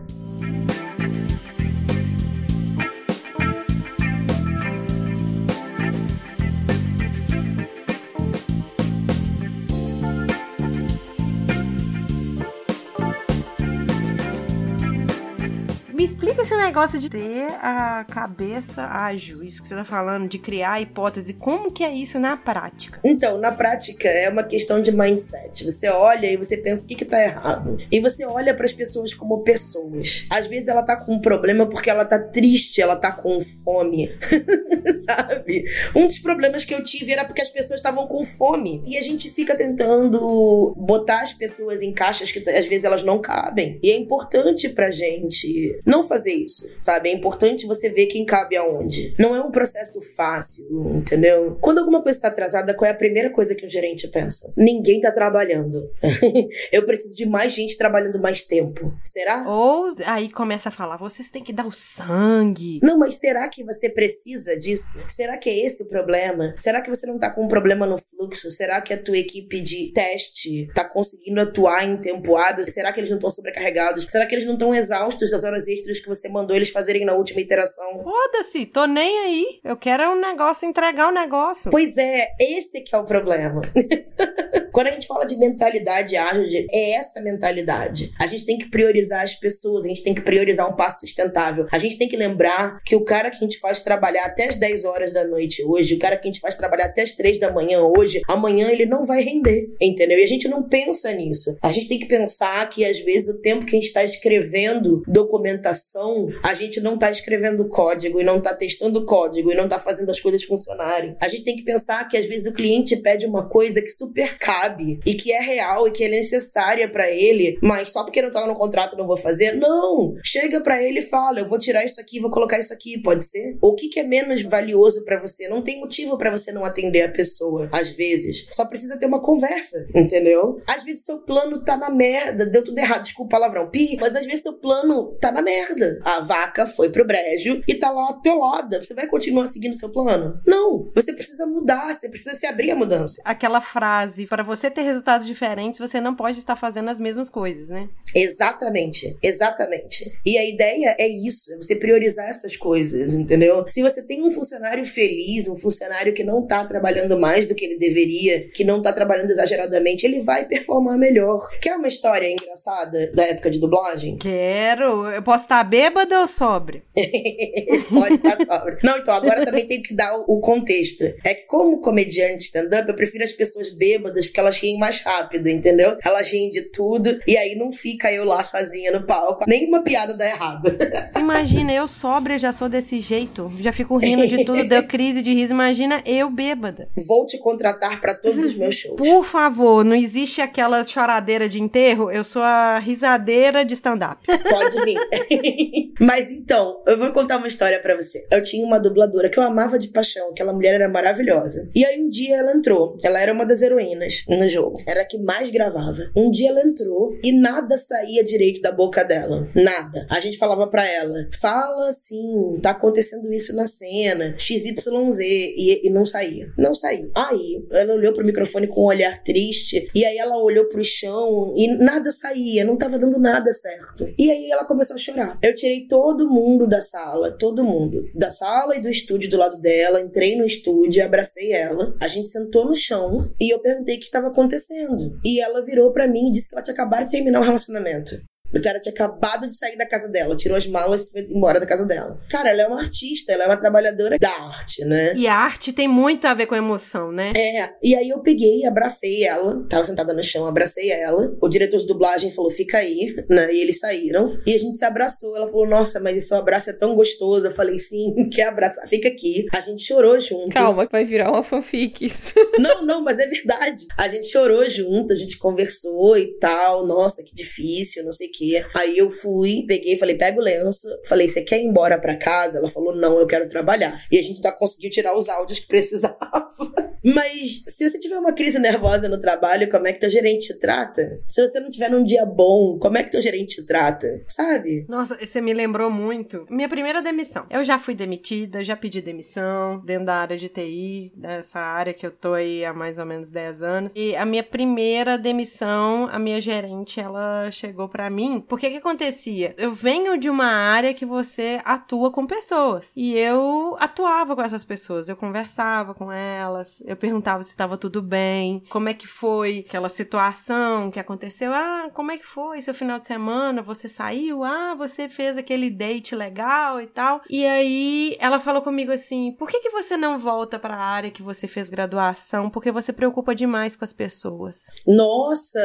[16.70, 21.34] negócio de ter a cabeça ágil, isso que você tá falando, de criar hipótese.
[21.34, 23.00] Como que é isso na prática?
[23.02, 25.64] Então, na prática, é uma questão de mindset.
[25.64, 27.76] Você olha e você pensa o que, que tá errado.
[27.90, 30.24] E você olha para as pessoas como pessoas.
[30.30, 34.08] Às vezes ela tá com um problema porque ela tá triste, ela tá com fome.
[35.04, 35.64] Sabe?
[35.92, 38.80] Um dos problemas que eu tive era porque as pessoas estavam com fome.
[38.86, 43.20] E a gente fica tentando botar as pessoas em caixas que às vezes elas não
[43.20, 43.80] cabem.
[43.82, 47.08] E é importante pra gente não fazer isso, sabe?
[47.08, 49.14] É importante você ver quem cabe aonde.
[49.18, 51.56] Não é um processo fácil, entendeu?
[51.60, 54.52] Quando alguma coisa está atrasada, qual é a primeira coisa que o gerente pensa?
[54.56, 55.90] Ninguém tá trabalhando.
[56.72, 58.92] Eu preciso de mais gente trabalhando mais tempo.
[59.04, 59.44] Será?
[59.48, 62.80] Ou aí começa a falar, vocês têm que dar o sangue.
[62.82, 64.98] Não, mas será que você precisa disso?
[65.08, 66.54] Será que é esse o problema?
[66.56, 68.50] Será que você não tá com um problema no fluxo?
[68.50, 72.64] Será que a tua equipe de teste tá conseguindo atuar em tempo hábil?
[72.64, 74.06] Será que eles não estão sobrecarregados?
[74.08, 77.14] Será que eles não estão exaustos das horas extras que você mandou eles fazerem na
[77.14, 78.02] última iteração?
[78.02, 79.60] Foda-se, tô nem aí.
[79.64, 81.70] Eu quero um negócio, entregar o um negócio.
[81.70, 83.62] Pois é, esse que é o problema.
[84.72, 88.12] Quando a gente fala de mentalidade ágil, é essa mentalidade.
[88.18, 91.66] A gente tem que priorizar as pessoas, a gente tem que priorizar um passo sustentável.
[91.70, 94.54] A gente tem que lembrar que o cara que a gente faz trabalhar até as
[94.54, 97.38] 10 horas da noite hoje, o cara que a gente faz trabalhar até as 3
[97.40, 100.18] da manhã hoje, amanhã ele não vai render, entendeu?
[100.18, 101.56] E a gente não pensa nisso.
[101.60, 105.02] A gente tem que pensar que às vezes o tempo que a gente está escrevendo
[105.06, 109.78] documentação, a gente não está escrevendo código e não está testando código e não está
[109.78, 111.16] fazendo as coisas funcionarem.
[111.20, 114.38] A gente tem que pensar que às vezes o cliente pede uma coisa que super
[114.38, 118.30] cabe e que é real e que é necessária para ele, mas só porque não
[118.30, 119.54] tá no contrato não vou fazer?
[119.56, 120.14] Não!
[120.24, 123.24] Chega para ele e fala: eu vou tirar isso aqui, vou colocar isso aqui, pode
[123.24, 123.56] ser?
[123.60, 125.48] O que, que é menos valioso para você?
[125.48, 128.46] Não tem motivo para você não atender a pessoa, às vezes.
[128.50, 130.60] Só precisa ter uma conversa, entendeu?
[130.68, 134.14] Às vezes seu plano tá na merda, deu tudo errado, desculpa o palavrão, pi, mas
[134.14, 136.00] às vezes seu plano tá na merda.
[136.20, 138.82] A vaca foi pro brejo e tá lá atolada.
[138.82, 140.38] Você vai continuar seguindo seu plano?
[140.46, 140.90] Não!
[140.94, 143.22] Você precisa mudar, você precisa se abrir a mudança.
[143.24, 147.70] Aquela frase, para você ter resultados diferentes, você não pode estar fazendo as mesmas coisas,
[147.70, 147.88] né?
[148.14, 150.12] Exatamente, exatamente.
[150.26, 153.64] E a ideia é isso, é você priorizar essas coisas, entendeu?
[153.66, 157.64] Se você tem um funcionário feliz, um funcionário que não tá trabalhando mais do que
[157.64, 161.48] ele deveria, que não tá trabalhando exageradamente, ele vai performar melhor.
[161.62, 164.18] Quer uma história engraçada da época de dublagem?
[164.18, 165.10] Quero.
[165.10, 166.82] Eu posso estar bêbada ou sobre?
[167.90, 168.78] Pode estar sóbrio.
[168.82, 171.04] Não, então agora também tem que dar o contexto.
[171.24, 175.48] É que como comediante stand-up, eu prefiro as pessoas bêbadas porque elas riem mais rápido,
[175.48, 175.96] entendeu?
[176.04, 179.44] Elas riem de tudo e aí não fica eu lá sozinha no palco.
[179.46, 180.70] Nenhuma piada dá errado.
[181.18, 183.52] Imagina, eu sóbria já sou desse jeito.
[183.60, 185.52] Já fico rindo de tudo, deu crise de riso.
[185.52, 186.88] Imagina eu bêbada.
[187.06, 188.96] Vou te contratar para todos os meus shows.
[188.96, 192.10] Por favor, não existe aquela choradeira de enterro.
[192.10, 194.24] Eu sou a risadeira de stand-up.
[194.26, 195.92] Pode vir.
[196.00, 198.26] Mas então, eu vou contar uma história para você.
[198.30, 201.68] Eu tinha uma dubladora que eu amava de paixão, aquela mulher era maravilhosa.
[201.74, 202.96] E aí um dia ela entrou.
[203.02, 204.82] Ela era uma das heroínas no jogo.
[204.86, 206.10] Era a que mais gravava.
[206.16, 209.46] Um dia ela entrou e nada saía direito da boca dela.
[209.54, 210.06] Nada.
[210.08, 215.18] A gente falava para ela: fala assim, tá acontecendo isso na cena, XYZ.
[215.20, 216.50] E, e não saía.
[216.56, 217.10] Não saía.
[217.14, 219.90] Aí ela olhou pro microfone com um olhar triste.
[219.94, 222.64] E aí ela olhou pro chão e nada saía.
[222.64, 224.08] Não tava dando nada certo.
[224.18, 225.38] E aí ela começou a chorar.
[225.42, 228.04] Eu tirei todo mundo da sala, todo mundo.
[228.14, 230.00] Da sala e do estúdio do lado dela.
[230.00, 231.92] Entrei no estúdio, abracei ela.
[232.00, 235.18] A gente sentou no chão e eu perguntei o que estava acontecendo.
[235.24, 238.16] E ela virou para mim e disse que ela tinha acabado de terminar o relacionamento.
[238.54, 241.60] O cara tinha acabado de sair da casa dela, tirou as malas e foi embora
[241.60, 242.18] da casa dela.
[242.28, 245.14] Cara, ela é uma artista, ela é uma trabalhadora da arte, né?
[245.14, 247.32] E a arte tem muito a ver com emoção, né?
[247.36, 251.36] É, e aí eu peguei, abracei ela, tava sentada no chão, abracei ela.
[251.40, 253.52] O diretor de dublagem falou, fica aí, né?
[253.52, 254.38] E eles saíram.
[254.46, 255.36] E a gente se abraçou.
[255.36, 257.46] Ela falou, nossa, mas esse abraço é tão gostoso.
[257.46, 258.86] Eu falei, sim, quer abraçar?
[258.88, 259.46] Fica aqui.
[259.54, 260.50] A gente chorou junto.
[260.50, 262.10] Calma, vai virar uma fanfic.
[262.58, 263.86] Não, não, mas é verdade.
[263.96, 266.86] A gente chorou junto, a gente conversou e tal.
[266.86, 268.64] Nossa, que difícil, não sei o quê.
[268.74, 270.88] Aí eu fui, peguei, falei, pega o lenço.
[271.06, 272.58] Falei, você quer ir embora pra casa?
[272.58, 274.02] Ela falou, não, eu quero trabalhar.
[274.10, 276.16] E a gente tá conseguiu tirar os áudios que precisava.
[277.02, 280.58] Mas se você tiver uma crise nervosa no trabalho, como é que teu gerente te
[280.58, 281.02] trata?
[281.26, 284.22] Se você não tiver num dia bom, como é que teu gerente te trata?
[284.28, 284.84] Sabe?
[284.86, 286.46] Nossa, você me lembrou muito.
[286.50, 287.46] Minha primeira demissão.
[287.50, 292.04] Eu já fui demitida, já pedi demissão dentro da área de TI, dessa área que
[292.04, 293.96] eu tô aí há mais ou menos 10 anos.
[293.96, 298.29] E a minha primeira demissão, a minha gerente, ela chegou para mim.
[298.38, 299.54] Porque que acontecia?
[299.58, 302.92] Eu venho de uma área que você atua com pessoas.
[302.96, 308.02] E eu atuava com essas pessoas, eu conversava com elas, eu perguntava se estava tudo
[308.02, 311.52] bem, como é que foi aquela situação que aconteceu.
[311.52, 313.62] Ah, como é que foi seu final de semana?
[313.62, 314.44] Você saiu?
[314.44, 317.22] Ah, você fez aquele date legal e tal.
[317.28, 321.10] E aí ela falou comigo assim: por que, que você não volta para a área
[321.10, 322.50] que você fez graduação?
[322.50, 324.66] Porque você preocupa demais com as pessoas.
[324.86, 325.60] Nossa,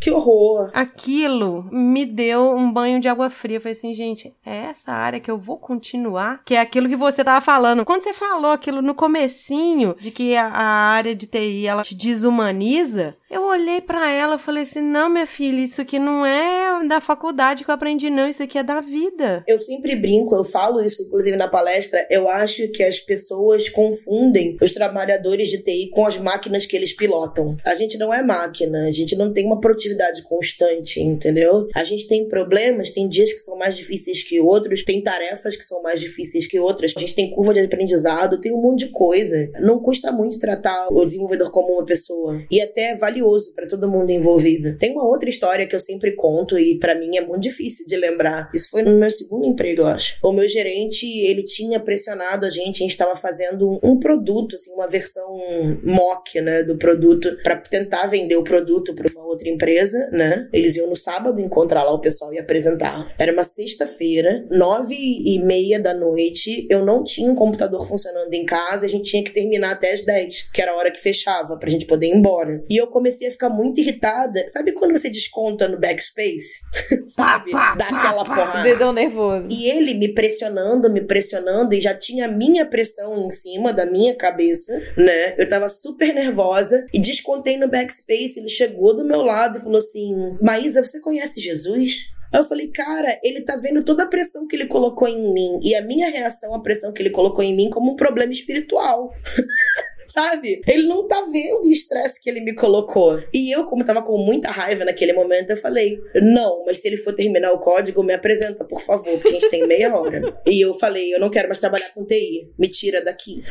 [0.00, 0.70] que horror!
[0.72, 3.56] Aquilo me deu um banho de água fria.
[3.56, 6.42] Eu falei assim, gente, é essa área que eu vou continuar?
[6.44, 7.84] Que é aquilo que você tava falando.
[7.84, 11.94] Quando você falou aquilo no comecinho, de que a, a área de TI ela te
[11.94, 16.86] desumaniza, eu olhei para ela e falei assim: não, minha filha, isso aqui não é
[16.88, 19.44] da faculdade que eu aprendi, não, isso aqui é da vida.
[19.46, 22.04] Eu sempre brinco, eu falo isso, inclusive na palestra.
[22.10, 26.92] Eu acho que as pessoas confundem os trabalhadores de TI com as máquinas que eles
[26.92, 27.56] pilotam.
[27.64, 31.68] A gente não é máquina, a gente não tem uma produtividade constante, entendeu?
[31.74, 35.64] A gente tem problemas, tem dias que são mais difíceis que outros, tem tarefas que
[35.64, 38.88] são mais difíceis que outras, a gente tem curva de aprendizado, tem um monte de
[38.88, 39.50] coisa.
[39.60, 42.42] Não custa muito tratar o desenvolvedor como uma pessoa.
[42.50, 44.76] E até vale valioso para todo mundo envolvido.
[44.78, 47.96] Tem uma outra história que eu sempre conto e para mim é muito difícil de
[47.96, 48.50] lembrar.
[48.54, 50.16] Isso foi no meu segundo emprego, eu acho.
[50.22, 54.72] O meu gerente, ele tinha pressionado a gente, a gente estava fazendo um produto, assim,
[54.72, 55.38] uma versão
[55.82, 60.48] mock, né, do produto para tentar vender o produto para uma outra empresa, né?
[60.52, 63.12] Eles iam no sábado encontrar lá o pessoal e apresentar.
[63.18, 66.66] Era uma sexta-feira, nove e meia da noite.
[66.70, 70.04] Eu não tinha um computador funcionando em casa, a gente tinha que terminar até as
[70.04, 72.64] dez, que era a hora que fechava pra gente poder ir embora.
[72.70, 74.46] E eu comecei comecei a ficar muito irritada.
[74.48, 76.60] Sabe quando você desconta no backspace?
[77.06, 77.50] Sabe?
[77.50, 78.62] Pá, pá, Dá aquela pá, porrada.
[78.62, 79.48] Dedão nervoso.
[79.50, 83.84] E ele me pressionando, me pressionando, e já tinha a minha pressão em cima da
[83.84, 85.34] minha cabeça, né?
[85.36, 88.38] Eu tava super nervosa e descontei no backspace.
[88.38, 92.10] Ele chegou do meu lado e falou assim: Maísa, você conhece Jesus?
[92.32, 95.58] Aí eu falei, cara, ele tá vendo toda a pressão que ele colocou em mim
[95.64, 99.12] e a minha reação à pressão que ele colocou em mim como um problema espiritual.
[100.10, 100.60] sabe?
[100.66, 103.22] Ele não tá vendo o estresse que ele me colocou.
[103.32, 106.96] E eu, como tava com muita raiva naquele momento, eu falei: não, mas se ele
[106.96, 110.20] for terminar o código, me apresenta, por favor, porque a gente tem meia hora.
[110.46, 112.52] e eu falei: eu não quero mais trabalhar com TI.
[112.58, 113.42] Me tira daqui.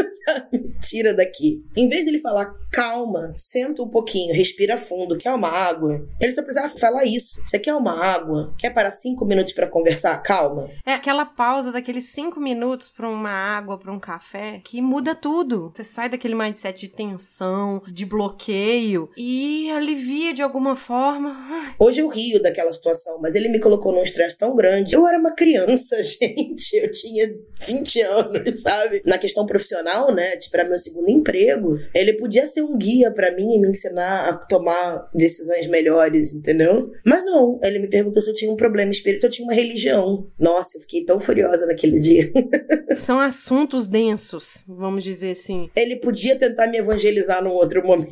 [0.52, 1.62] me tira daqui.
[1.76, 6.06] Em vez dele falar calma, senta um pouquinho, respira fundo, quer uma água?
[6.20, 7.40] Ele só precisava falar isso.
[7.44, 8.54] Você quer uma água?
[8.58, 10.18] Quer parar cinco minutos pra conversar?
[10.22, 10.68] Calma.
[10.84, 15.72] É aquela pausa daqueles cinco minutos pra uma água, pra um café, que muda tudo.
[15.74, 21.74] Você sai daquele mindset de tensão, de bloqueio e alivia de alguma forma.
[21.78, 24.94] Hoje eu rio daquela situação, mas ele me colocou num estresse tão grande.
[24.94, 26.74] Eu era uma criança, gente.
[26.76, 27.28] Eu tinha
[27.66, 29.02] 20 anos, sabe?
[29.04, 30.36] Na questão profissional, né?
[30.36, 31.78] Tipo, era meu segundo emprego.
[31.94, 36.90] Ele podia ser um guia pra mim e me ensinar a tomar decisões melhores, entendeu?
[37.04, 37.58] Mas não.
[37.62, 40.26] Ele me perguntou se eu tinha um problema espiritual, se eu tinha uma religião.
[40.38, 42.30] Nossa, eu fiquei tão furiosa naquele dia.
[42.98, 45.70] São assuntos densos, vamos dizer assim.
[45.76, 48.10] Ele podia tentar me evangelizar num outro momento.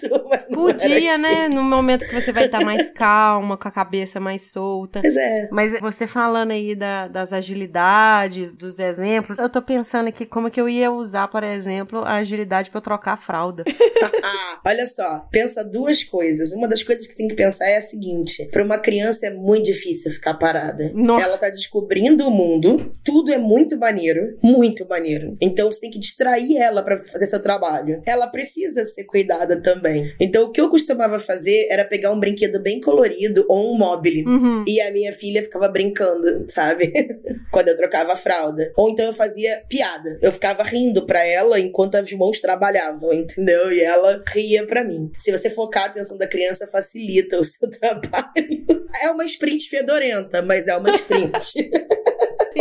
[0.52, 1.22] Podia, assim.
[1.22, 1.48] né?
[1.48, 5.00] No momento que você vai estar mais calma, com a cabeça mais solta.
[5.00, 5.48] Pois é.
[5.50, 10.60] Mas você falando aí da- das agilidades, dos exemplos, eu tô pensando aqui como que
[10.60, 13.64] eu ia usar, por exemplo, a agilidade pra eu trocar a fralda.
[14.26, 16.50] Ah, olha só, pensa duas coisas.
[16.52, 19.30] Uma das coisas que você tem que pensar é a seguinte: para uma criança é
[19.30, 20.90] muito difícil ficar parada.
[20.94, 21.24] Nossa.
[21.26, 25.36] Ela tá descobrindo o mundo, tudo é muito maneiro, muito maneiro.
[25.42, 28.02] Então você tem que distrair ela para fazer seu trabalho.
[28.06, 29.83] Ela precisa ser cuidada também.
[30.20, 34.24] Então o que eu costumava fazer era pegar um brinquedo bem colorido ou um mobile.
[34.26, 34.64] Uhum.
[34.66, 36.92] E a minha filha ficava brincando, sabe?
[37.50, 38.72] Quando eu trocava a fralda.
[38.76, 40.18] Ou então eu fazia piada.
[40.20, 43.72] Eu ficava rindo pra ela enquanto as mãos trabalhavam, entendeu?
[43.72, 45.10] E ela ria pra mim.
[45.18, 48.64] Se você focar a atenção da criança, facilita o seu trabalho.
[49.02, 51.70] É uma sprint fedorenta, mas é uma sprint.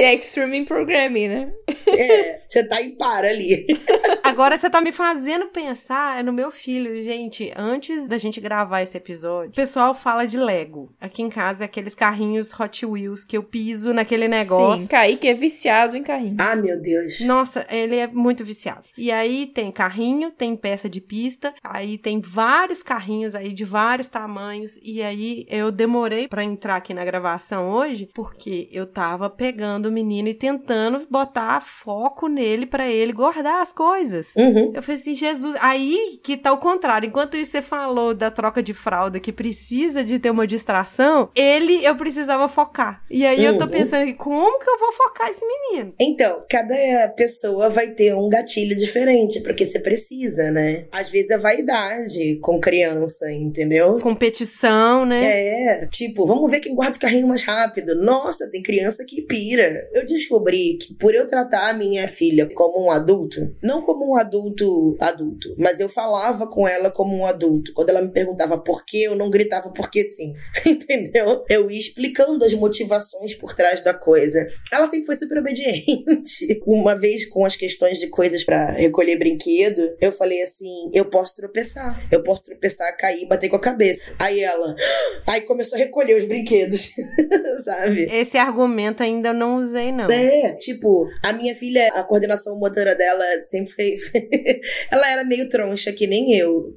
[0.04, 1.54] É Extreme Programming, né?
[1.88, 3.66] é, você tá em par ali.
[4.24, 7.04] Agora você tá me fazendo pensar é no meu filho.
[7.04, 10.94] Gente, antes da gente gravar esse episódio, o pessoal fala de Lego.
[11.00, 14.84] Aqui em casa é aqueles carrinhos Hot Wheels que eu piso naquele negócio.
[14.84, 16.38] Sim, Kaique é viciado em carrinho.
[16.40, 17.22] Ah, meu Deus.
[17.22, 18.84] Nossa, ele é muito viciado.
[18.98, 24.10] E aí tem carrinho, tem peça de pista, aí tem vários carrinhos aí de vários
[24.10, 24.80] tamanhos.
[24.84, 30.28] E aí eu demorei pra entrar aqui na gravação hoje, porque eu tava pegando menino
[30.28, 34.32] e tentando botar foco nele pra ele guardar as coisas.
[34.36, 34.72] Uhum.
[34.74, 37.08] Eu falei assim, Jesus, aí que tá o contrário.
[37.08, 41.86] Enquanto isso você falou da troca de fralda que precisa de ter uma distração, ele
[41.86, 43.04] eu precisava focar.
[43.10, 43.70] E aí eu tô Uhum.
[43.72, 45.94] pensando, como que eu vou focar esse menino?
[46.00, 50.86] Então, cada pessoa vai ter um gatilho diferente, porque você precisa, né?
[50.92, 54.00] Às vezes é vaidade com criança, entendeu?
[54.00, 55.22] Competição, né?
[55.24, 57.96] É, tipo, vamos ver quem guarda o carrinho mais rápido.
[57.96, 59.73] Nossa, tem criança que pira.
[59.94, 64.16] Eu descobri que por eu tratar a minha filha como um adulto, não como um
[64.16, 67.74] adulto adulto, mas eu falava com ela como um adulto.
[67.74, 70.34] Quando ela me perguntava por quê, eu não gritava porque sim.
[70.66, 71.44] Entendeu?
[71.50, 74.46] Eu ia explicando as motivações por trás da coisa.
[74.72, 76.62] Ela sempre foi super obediente.
[76.66, 81.36] Uma vez com as questões de coisas pra recolher brinquedo, eu falei assim: eu posso
[81.36, 82.08] tropeçar.
[82.12, 84.14] Eu posso tropeçar, cair e bater com a cabeça.
[84.20, 84.76] Aí ela.
[85.28, 86.92] Aí começou a recolher os brinquedos.
[87.64, 88.08] Sabe?
[88.12, 90.08] Esse argumento ainda não usei, não.
[90.08, 94.00] É, tipo, a minha filha, a coordenação motora dela sempre foi.
[94.92, 96.76] ela era meio troncha, que nem eu.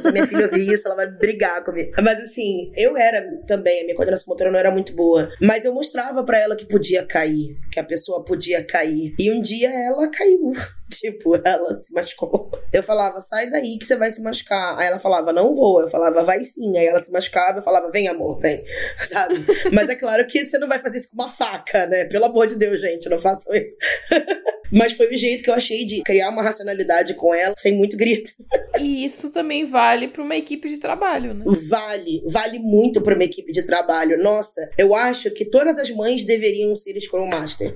[0.00, 1.90] Se a minha filha ouvir isso, ela vai brigar comigo.
[2.02, 5.30] Mas assim, eu era também, a minha coordenação motora não era muito boa.
[5.40, 9.14] Mas eu mostrava pra ela que podia cair, que a pessoa podia cair.
[9.18, 10.52] E um dia ela caiu.
[10.98, 12.50] Tipo, ela se machucou.
[12.72, 14.78] Eu falava, sai daí que você vai se machucar.
[14.78, 15.80] Aí ela falava, não vou.
[15.80, 16.76] Eu falava, vai sim.
[16.76, 18.64] Aí ela se machucava, eu falava, vem amor, vem.
[18.98, 19.44] Sabe?
[19.72, 22.04] Mas é claro que você não vai fazer isso com uma faca, né?
[22.06, 23.76] Pelo amor de Deus, gente, não façam isso.
[24.70, 27.96] Mas foi o jeito que eu achei de criar uma racionalidade com ela, sem muito
[27.96, 28.30] grito.
[28.78, 31.44] E isso também vale pra uma equipe de trabalho, né?
[31.70, 34.22] Vale, vale muito para uma equipe de trabalho.
[34.22, 37.72] Nossa, eu acho que todas as mães deveriam ser Scrum Master.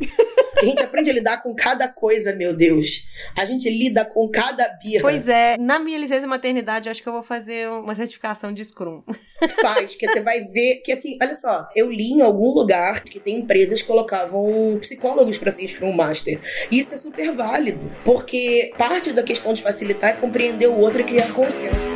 [0.59, 3.02] A gente aprende a lidar com cada coisa, meu Deus.
[3.37, 5.03] A gente lida com cada birra.
[5.03, 8.65] Pois é, na minha licença maternidade, eu acho que eu vou fazer uma certificação de
[8.65, 9.03] Scrum.
[9.61, 13.19] faz, que você vai ver que assim, olha só, eu li em algum lugar que
[13.19, 16.41] tem empresas que colocavam psicólogos para ser Scrum Master.
[16.71, 21.01] E isso é super válido, porque parte da questão de facilitar é compreender o outro
[21.01, 21.93] e criar consenso.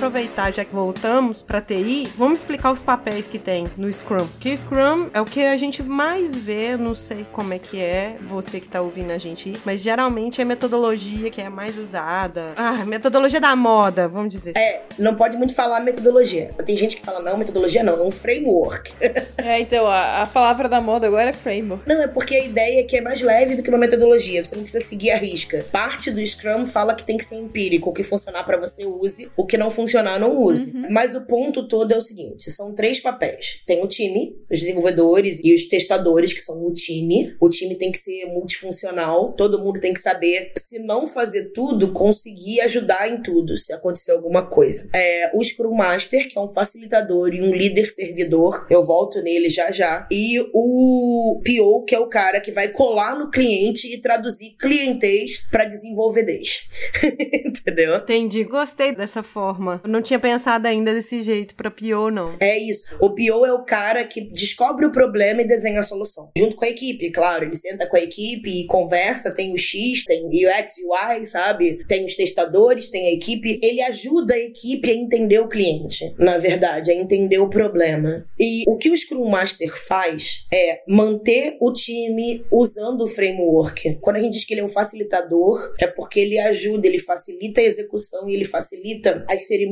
[0.00, 4.26] Aproveitar já que voltamos pra TI, vamos explicar os papéis que tem no Scrum.
[4.40, 7.78] Que o Scrum é o que a gente mais vê, não sei como é que
[7.78, 11.50] é, você que tá ouvindo a gente, mas geralmente é a metodologia que é a
[11.50, 12.54] mais usada.
[12.56, 14.52] Ah, metodologia da moda, vamos dizer.
[14.56, 14.58] assim.
[14.58, 16.50] É, não pode muito falar metodologia.
[16.64, 18.94] Tem gente que fala, não, metodologia não, é um framework.
[19.42, 21.88] É, então, a, a palavra da moda agora é framework.
[21.88, 24.44] Não, é porque a ideia é que é mais leve do que uma metodologia.
[24.44, 25.64] Você não precisa seguir a risca.
[25.72, 27.88] Parte do Scrum fala que tem que ser empírico.
[27.88, 29.30] O que funcionar pra você, use.
[29.36, 29.70] O que não
[30.02, 30.72] não use.
[30.90, 33.62] Mas o ponto todo é o seguinte: são três papéis.
[33.66, 37.34] Tem o time, os desenvolvedores e os testadores, que são o time.
[37.40, 39.32] O time tem que ser multifuncional.
[39.32, 44.12] Todo mundo tem que saber, se não fazer tudo, conseguir ajudar em tudo, se acontecer
[44.12, 44.88] alguma coisa.
[44.94, 48.66] É, o Scrum Master, que é um facilitador e um líder servidor.
[48.70, 50.06] Eu volto nele já já.
[50.10, 55.44] E o PO, que é o cara que vai colar no cliente e traduzir clientês
[55.50, 56.68] pra desenvolvedez.
[57.44, 57.96] Entendeu?
[57.96, 59.79] Entendi, gostei dessa forma.
[59.86, 62.36] Não tinha pensado ainda desse jeito pra PO, não.
[62.40, 62.96] É isso.
[63.00, 66.30] O PO é o cara que descobre o problema e desenha a solução.
[66.36, 67.44] Junto com a equipe, claro.
[67.44, 69.30] Ele senta com a equipe e conversa.
[69.30, 71.84] Tem o X, tem UX, UI, sabe?
[71.86, 73.58] Tem os testadores, tem a equipe.
[73.62, 78.26] Ele ajuda a equipe a entender o cliente, na verdade, a entender o problema.
[78.38, 83.98] E o que o Scrum Master faz é manter o time usando o framework.
[84.00, 87.60] Quando a gente diz que ele é um facilitador, é porque ele ajuda, ele facilita
[87.60, 89.69] a execução e ele facilita as cerimônias.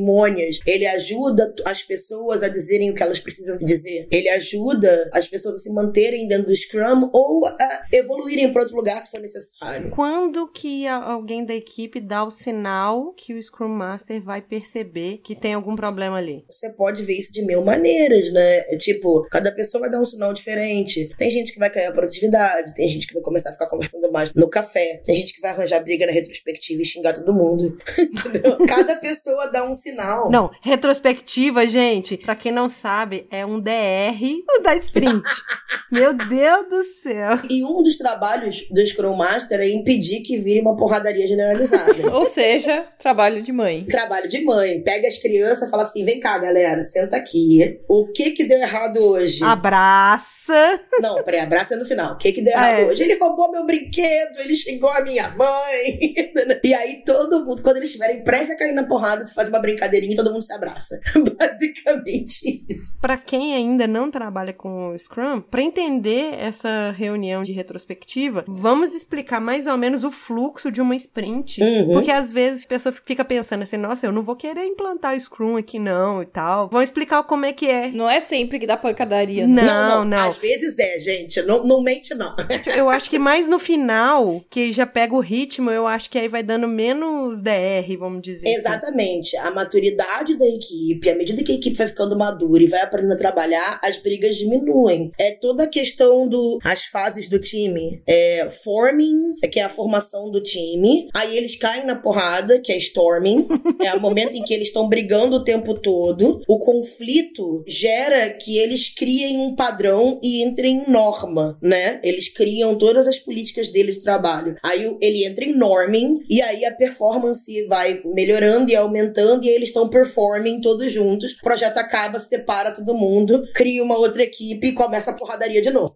[0.65, 4.07] Ele ajuda as pessoas a dizerem o que elas precisam dizer.
[4.11, 8.75] Ele ajuda as pessoas a se manterem dentro do Scrum ou a evoluírem para outro
[8.75, 9.89] lugar se for necessário.
[9.91, 15.35] Quando que alguém da equipe dá o sinal que o Scrum Master vai perceber que
[15.35, 16.43] tem algum problema ali?
[16.49, 18.63] Você pode ver isso de mil maneiras, né?
[18.67, 21.13] É Tipo, cada pessoa vai dar um sinal diferente.
[21.17, 24.11] Tem gente que vai cair a produtividade, tem gente que vai começar a ficar conversando
[24.11, 27.77] mais no café, tem gente que vai arranjar briga na retrospectiva e xingar todo mundo.
[27.99, 28.57] Entendeu?
[28.67, 29.88] Cada pessoa dá um sinal.
[30.29, 34.19] Não, retrospectiva, gente, pra quem não sabe, é um DR
[34.63, 35.23] da sprint.
[35.91, 37.39] Meu Deus do céu.
[37.49, 41.93] E um dos trabalhos do Scrum Master é impedir que vire uma porradaria generalizada.
[42.13, 43.85] Ou seja, trabalho de mãe.
[43.85, 44.81] Trabalho de mãe.
[44.83, 47.79] Pega as crianças e fala assim: vem cá, galera, senta aqui.
[47.87, 49.43] O que que deu errado hoje?
[49.43, 50.79] Abraça.
[51.01, 52.13] Não, peraí, abraça no final.
[52.13, 52.85] O que que deu errado é.
[52.85, 53.03] hoje?
[53.03, 56.13] Ele roubou meu brinquedo, ele xingou a minha mãe.
[56.63, 59.59] e aí todo mundo, quando eles estiverem prestes a cair na porrada, você faz uma
[59.79, 60.99] brincadeirinha e todo mundo se abraça.
[61.37, 62.99] Basicamente isso.
[63.01, 68.93] Pra quem ainda não trabalha com o Scrum, pra entender essa reunião de retrospectiva, vamos
[68.93, 71.61] explicar mais ou menos o fluxo de uma sprint.
[71.61, 71.93] Uhum.
[71.93, 75.19] Porque às vezes a pessoa fica pensando assim, nossa, eu não vou querer implantar o
[75.19, 76.67] Scrum aqui não e tal.
[76.67, 77.89] Vamos explicar como é que é.
[77.89, 79.63] Não é sempre que dá pancadaria, né?
[79.63, 80.29] Não, não.
[80.29, 81.41] Às vezes é, gente.
[81.43, 82.35] Não, não mente, não.
[82.75, 86.27] Eu acho que mais no final, que já pega o ritmo, eu acho que aí
[86.27, 88.47] vai dando menos DR, vamos dizer.
[88.47, 88.57] assim.
[88.57, 89.37] Exatamente.
[89.37, 93.13] A maturidade da equipe, à medida que a equipe vai ficando madura e vai aprendendo
[93.13, 95.11] a trabalhar, as brigas diminuem.
[95.17, 98.01] É toda a questão do as fases do time.
[98.07, 101.07] É forming, que é a formação do time.
[101.13, 103.47] Aí eles caem na porrada, que é storming.
[103.81, 106.41] é o momento em que eles estão brigando o tempo todo.
[106.47, 111.99] O conflito gera que eles criem um padrão e entrem em norma, né?
[112.03, 114.55] Eles criam todas as políticas deles de trabalho.
[114.63, 119.58] Aí ele entra em norming e aí a performance vai melhorando e aumentando e aí
[119.59, 121.33] eles estão performing todos juntos.
[121.33, 125.69] O projeto acaba, separa todo mundo, cria uma outra equipe e começa a porradaria de
[125.69, 125.93] novo.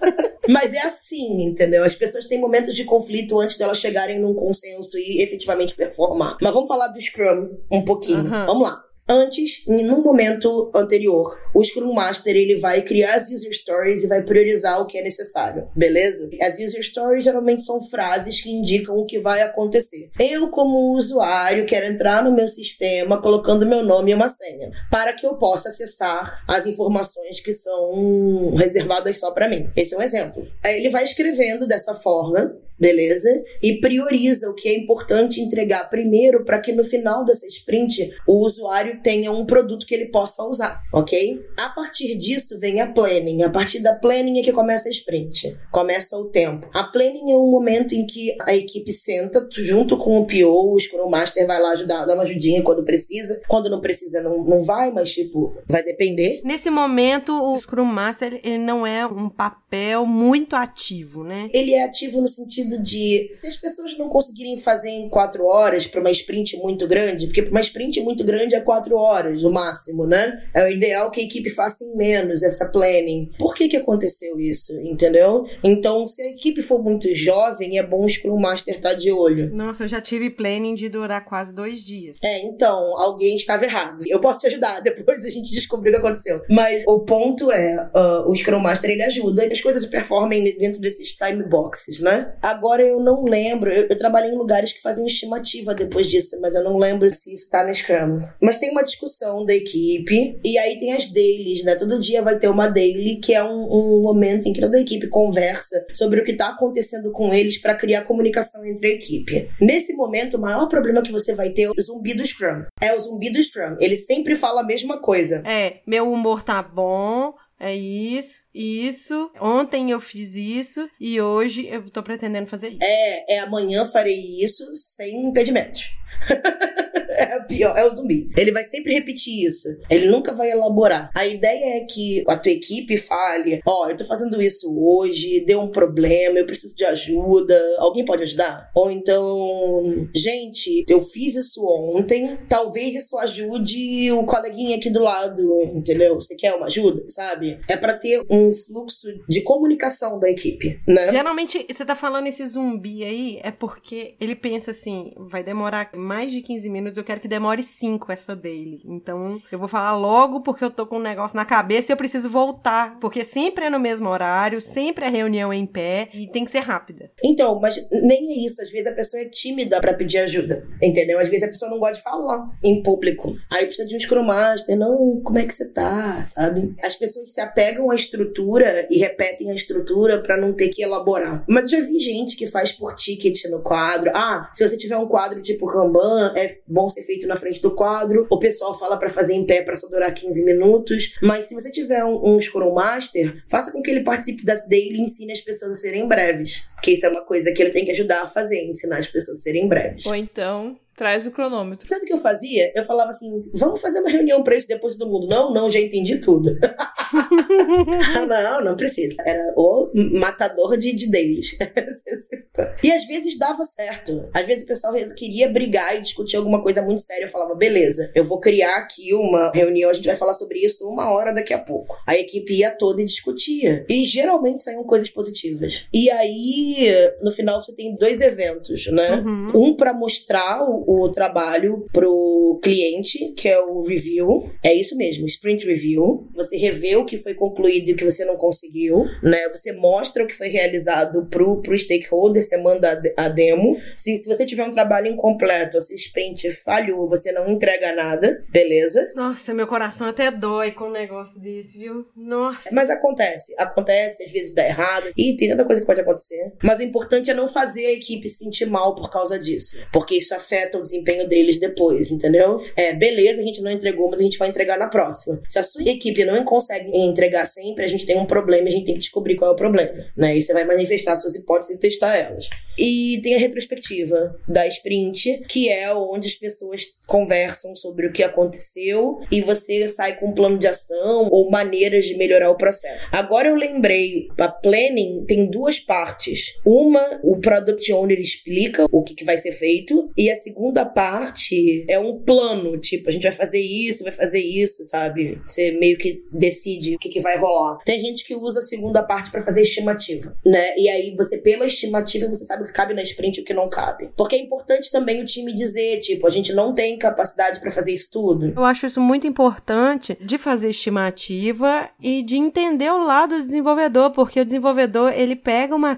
[0.48, 1.84] Mas é assim, entendeu?
[1.84, 6.36] As pessoas têm momentos de conflito antes delas chegarem num consenso e efetivamente performar.
[6.40, 8.26] Mas vamos falar do Scrum um pouquinho.
[8.26, 8.46] Aham.
[8.46, 8.84] Vamos lá.
[9.08, 14.22] Antes, num momento anterior, o Scrum Master ele vai criar as user stories e vai
[14.22, 16.30] priorizar o que é necessário, beleza?
[16.40, 20.10] As user stories geralmente são frases que indicam o que vai acontecer.
[20.18, 25.12] Eu, como usuário, quero entrar no meu sistema colocando meu nome e uma senha, para
[25.12, 29.68] que eu possa acessar as informações que são reservadas só para mim.
[29.76, 30.48] Esse é um exemplo.
[30.62, 33.28] Aí ele vai escrevendo dessa forma, beleza?
[33.62, 38.44] E prioriza o que é importante entregar primeiro para que no final dessa sprint o
[38.44, 41.40] usuário tenha um produto que ele possa usar, ok?
[41.56, 43.42] A partir disso vem a planning.
[43.42, 45.56] A partir da planning é que começa a sprint.
[45.70, 46.68] Começa o tempo.
[46.74, 50.80] A planning é um momento em que a equipe senta junto com o PO, o
[50.80, 53.40] Scrum Master vai lá ajudar, dar uma ajudinha quando precisa.
[53.48, 56.40] Quando não precisa, não, não vai, mas tipo, vai depender.
[56.44, 61.48] Nesse momento, o Scrum Master ele não é um papel muito ativo, né?
[61.52, 65.44] Ele é ativo no sentido sentido de se as pessoas não conseguirem fazer em quatro
[65.46, 69.44] horas para uma sprint muito grande, porque pra uma sprint muito grande é quatro horas,
[69.44, 70.42] o máximo, né?
[70.54, 73.30] É o ideal que a equipe faça em menos essa planning.
[73.38, 75.44] Por que que aconteceu isso, entendeu?
[75.62, 79.54] Então, se a equipe for muito jovem, é bom o Scrum Master estar de olho.
[79.54, 82.18] Nossa, eu já tive planning de durar quase dois dias.
[82.22, 83.98] É, então, alguém estava errado.
[84.06, 86.40] Eu posso te ajudar, depois a gente descobrir o que aconteceu.
[86.48, 90.80] Mas o ponto é, uh, o Scrum Master, ele ajuda que as coisas performem dentro
[90.80, 92.34] desses time boxes, né?
[92.42, 96.54] Agora, eu não lembro, eu, eu trabalhei em lugares que faziam estimativa depois disso, mas
[96.54, 98.22] eu não lembro se isso tá no Scrum.
[98.42, 101.74] Mas tem uma discussão da equipe, e aí tem as dailies, né?
[101.74, 104.80] Todo dia vai ter uma daily, que é um, um momento em que toda a
[104.80, 109.48] equipe conversa sobre o que tá acontecendo com eles para criar comunicação entre a equipe.
[109.60, 112.64] Nesse momento, o maior problema que você vai ter é o zumbi do Scrum.
[112.80, 113.76] É o zumbi do Scrum.
[113.80, 115.42] Ele sempre fala a mesma coisa.
[115.46, 119.30] É, meu humor tá bom, é isso, isso.
[119.40, 122.78] Ontem eu fiz isso e hoje eu tô pretendendo fazer isso.
[122.82, 125.90] É, é amanhã farei isso sem impedimentos.
[127.18, 128.30] é pior, é o zumbi.
[128.36, 129.68] Ele vai sempre repetir isso.
[129.88, 131.10] Ele nunca vai elaborar.
[131.14, 135.44] A ideia é que a tua equipe fale: Ó, oh, eu tô fazendo isso hoje,
[135.46, 137.60] deu um problema, eu preciso de ajuda.
[137.78, 138.70] Alguém pode ajudar?
[138.74, 145.62] Ou então, gente, eu fiz isso ontem, talvez isso ajude o coleguinha aqui do lado,
[145.74, 146.14] entendeu?
[146.16, 147.58] Você quer uma ajuda, sabe?
[147.68, 151.10] É para ter um fluxo de comunicação da equipe, né?
[151.10, 156.32] Geralmente, você tá falando esse zumbi aí, é porque ele pensa assim: vai demorar mais
[156.32, 158.80] de 15 minutos, eu quero que demore 5 essa dele.
[158.84, 161.96] Então, eu vou falar logo porque eu tô com um negócio na cabeça e eu
[161.96, 162.98] preciso voltar.
[162.98, 166.60] Porque sempre é no mesmo horário, sempre é reunião em pé e tem que ser
[166.60, 167.10] rápida.
[167.22, 168.60] Então, mas nem é isso.
[168.62, 171.18] Às vezes a pessoa é tímida para pedir ajuda, entendeu?
[171.18, 173.36] Às vezes a pessoa não gosta de falar em público.
[173.50, 174.76] Aí precisa de um Scrum Master.
[174.76, 176.74] Não, como é que você tá, sabe?
[176.82, 181.44] As pessoas se apegam à estrutura e repetem a estrutura para não ter que elaborar.
[181.48, 184.10] Mas eu já vi gente que faz por ticket no quadro.
[184.14, 187.74] Ah, se você tiver um quadro tipo Kanban, é bom ser feito na frente do
[187.74, 188.26] quadro.
[188.30, 191.14] O pessoal fala para fazer em pé para só durar 15 minutos.
[191.22, 194.98] Mas se você tiver um, um Scrum Master, faça com que ele participe das daily
[194.98, 196.62] e ensine as pessoas a serem breves.
[196.84, 199.38] Porque isso é uma coisa que ele tem que ajudar a fazer, ensinar as pessoas
[199.38, 200.04] a serem breves.
[200.04, 201.88] Ou então, traz o cronômetro.
[201.88, 202.72] Sabe o que eu fazia?
[202.74, 205.26] Eu falava assim: vamos fazer uma reunião pra isso depois do mundo.
[205.26, 206.56] Não, não, já entendi tudo.
[208.28, 209.16] não, não precisa.
[209.24, 211.56] Era o matador de, de dailies.
[212.82, 214.28] e às vezes dava certo.
[214.32, 217.24] Às vezes o pessoal queria brigar e discutir alguma coisa muito séria.
[217.24, 220.86] Eu falava: beleza, eu vou criar aqui uma reunião, a gente vai falar sobre isso
[220.88, 221.96] uma hora daqui a pouco.
[222.06, 223.84] A equipe ia toda e discutia.
[223.88, 225.86] E geralmente saíam coisas positivas.
[225.92, 226.73] E aí,
[227.20, 229.22] no final, você tem dois eventos, né?
[229.24, 229.48] Uhum.
[229.54, 234.50] Um para mostrar o, o trabalho pro cliente, que é o review.
[234.62, 236.28] É isso mesmo, sprint review.
[236.34, 239.48] Você revê o que foi concluído e o que você não conseguiu, né?
[239.48, 243.78] Você mostra o que foi realizado pro, pro stakeholder, você manda a a demo.
[243.96, 249.12] Se, se você tiver um trabalho incompleto, se sprint falhou, você não entrega nada, beleza?
[249.14, 252.06] Nossa, meu coração até dói com um negócio desse, viu?
[252.16, 252.68] Nossa.
[252.72, 256.52] Mas acontece, acontece, às vezes dá errado, e tem tanta coisa que pode acontecer.
[256.64, 260.16] Mas o importante é não fazer a equipe se sentir mal por causa disso, porque
[260.16, 262.64] isso afeta o desempenho deles depois, entendeu?
[262.74, 265.42] É, beleza, a gente não entregou, mas a gente vai entregar na próxima.
[265.46, 268.86] Se a sua equipe não consegue entregar sempre, a gente tem um problema, a gente
[268.86, 270.36] tem que descobrir qual é o problema, né?
[270.36, 272.48] E você vai manifestar suas hipóteses e testar elas.
[272.78, 278.22] E tem a retrospectiva da sprint, que é onde as pessoas conversam sobre o que
[278.22, 283.06] aconteceu e você sai com um plano de ação ou maneiras de melhorar o processo.
[283.12, 286.53] Agora eu lembrei, a planning tem duas partes.
[286.64, 291.84] Uma, o product owner explica o que, que vai ser feito e a segunda parte
[291.88, 295.40] é um plano, tipo, a gente vai fazer isso, vai fazer isso, sabe?
[295.46, 297.78] Você meio que decide o que, que vai rolar.
[297.84, 300.76] Tem gente que usa a segunda parte para fazer estimativa, né?
[300.78, 303.54] E aí você pela estimativa você sabe o que cabe na sprint e o que
[303.54, 304.10] não cabe.
[304.16, 307.92] Porque é importante também o time dizer, tipo, a gente não tem capacidade para fazer
[307.92, 308.52] isso tudo.
[308.56, 314.10] Eu acho isso muito importante de fazer estimativa e de entender o lado do desenvolvedor,
[314.10, 315.96] porque o desenvolvedor ele pega uma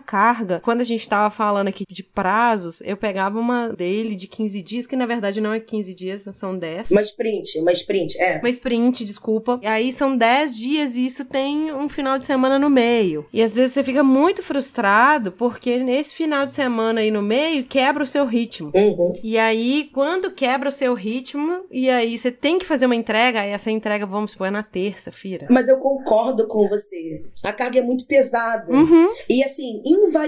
[0.62, 4.86] Quando a gente estava falando aqui de prazos, eu pegava uma dele de 15 dias,
[4.86, 6.90] que na verdade não é 15 dias, são 10.
[6.90, 8.38] Uma sprint, uma sprint, é.
[8.38, 9.58] Uma sprint, desculpa.
[9.62, 13.26] E aí são 10 dias e isso tem um final de semana no meio.
[13.32, 17.64] E às vezes você fica muito frustrado porque nesse final de semana aí no meio
[17.64, 18.70] quebra o seu ritmo.
[18.74, 19.12] Uhum.
[19.22, 23.40] E aí, quando quebra o seu ritmo, e aí você tem que fazer uma entrega,
[23.40, 25.46] aí essa entrega, vamos supor, é na terça-feira.
[25.50, 27.24] Mas eu concordo com você.
[27.42, 28.72] A carga é muito pesada.
[28.72, 29.10] Uhum.
[29.28, 30.25] E assim, invariavelmente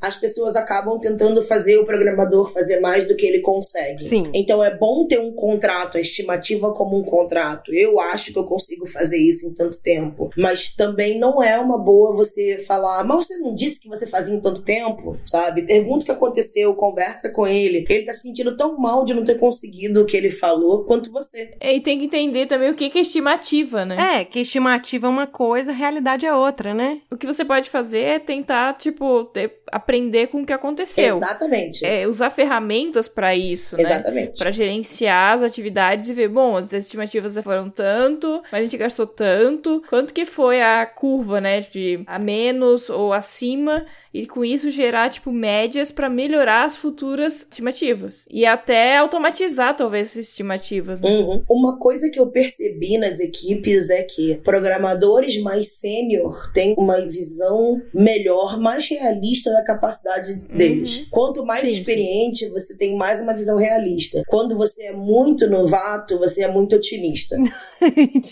[0.00, 4.04] as pessoas acabam tentando fazer o programador fazer mais do que ele consegue.
[4.04, 4.30] Sim.
[4.34, 7.72] Então é bom ter um contrato, a estimativa como um contrato.
[7.74, 10.30] Eu acho que eu consigo fazer isso em tanto tempo.
[10.36, 14.34] Mas também não é uma boa você falar, mas você não disse que você fazia
[14.34, 15.62] em tanto tempo, sabe?
[15.62, 17.86] Pergunta o que aconteceu, conversa com ele.
[17.88, 21.10] Ele tá se sentindo tão mal de não ter conseguido o que ele falou quanto
[21.10, 21.54] você.
[21.60, 24.20] E tem que entender também o que que é estimativa, né?
[24.20, 27.00] É, que estimativa é uma coisa, realidade é outra, né?
[27.10, 31.16] O que você pode fazer é tentar, tipo, ter- aprender com o que aconteceu.
[31.18, 31.84] Exatamente.
[31.84, 33.82] É, usar ferramentas pra isso, né?
[33.82, 34.38] Exatamente.
[34.38, 39.06] Pra gerenciar as atividades e ver, bom, as estimativas foram tanto, mas a gente gastou
[39.06, 44.70] tanto, quanto que foi a curva, né, de a menos ou acima, e com isso
[44.70, 48.26] gerar, tipo, médias pra melhorar as futuras estimativas.
[48.30, 51.08] E até automatizar, talvez, essas estimativas, né?
[51.08, 51.42] Uhum.
[51.48, 57.80] Uma coisa que eu percebi nas equipes é que programadores mais sênior têm uma visão
[57.94, 61.06] melhor, mais realista da capacidade deles.
[61.10, 64.22] Quanto mais Sim, experiente, você tem mais uma visão realista.
[64.28, 67.36] Quando você é muito novato, você é muito otimista.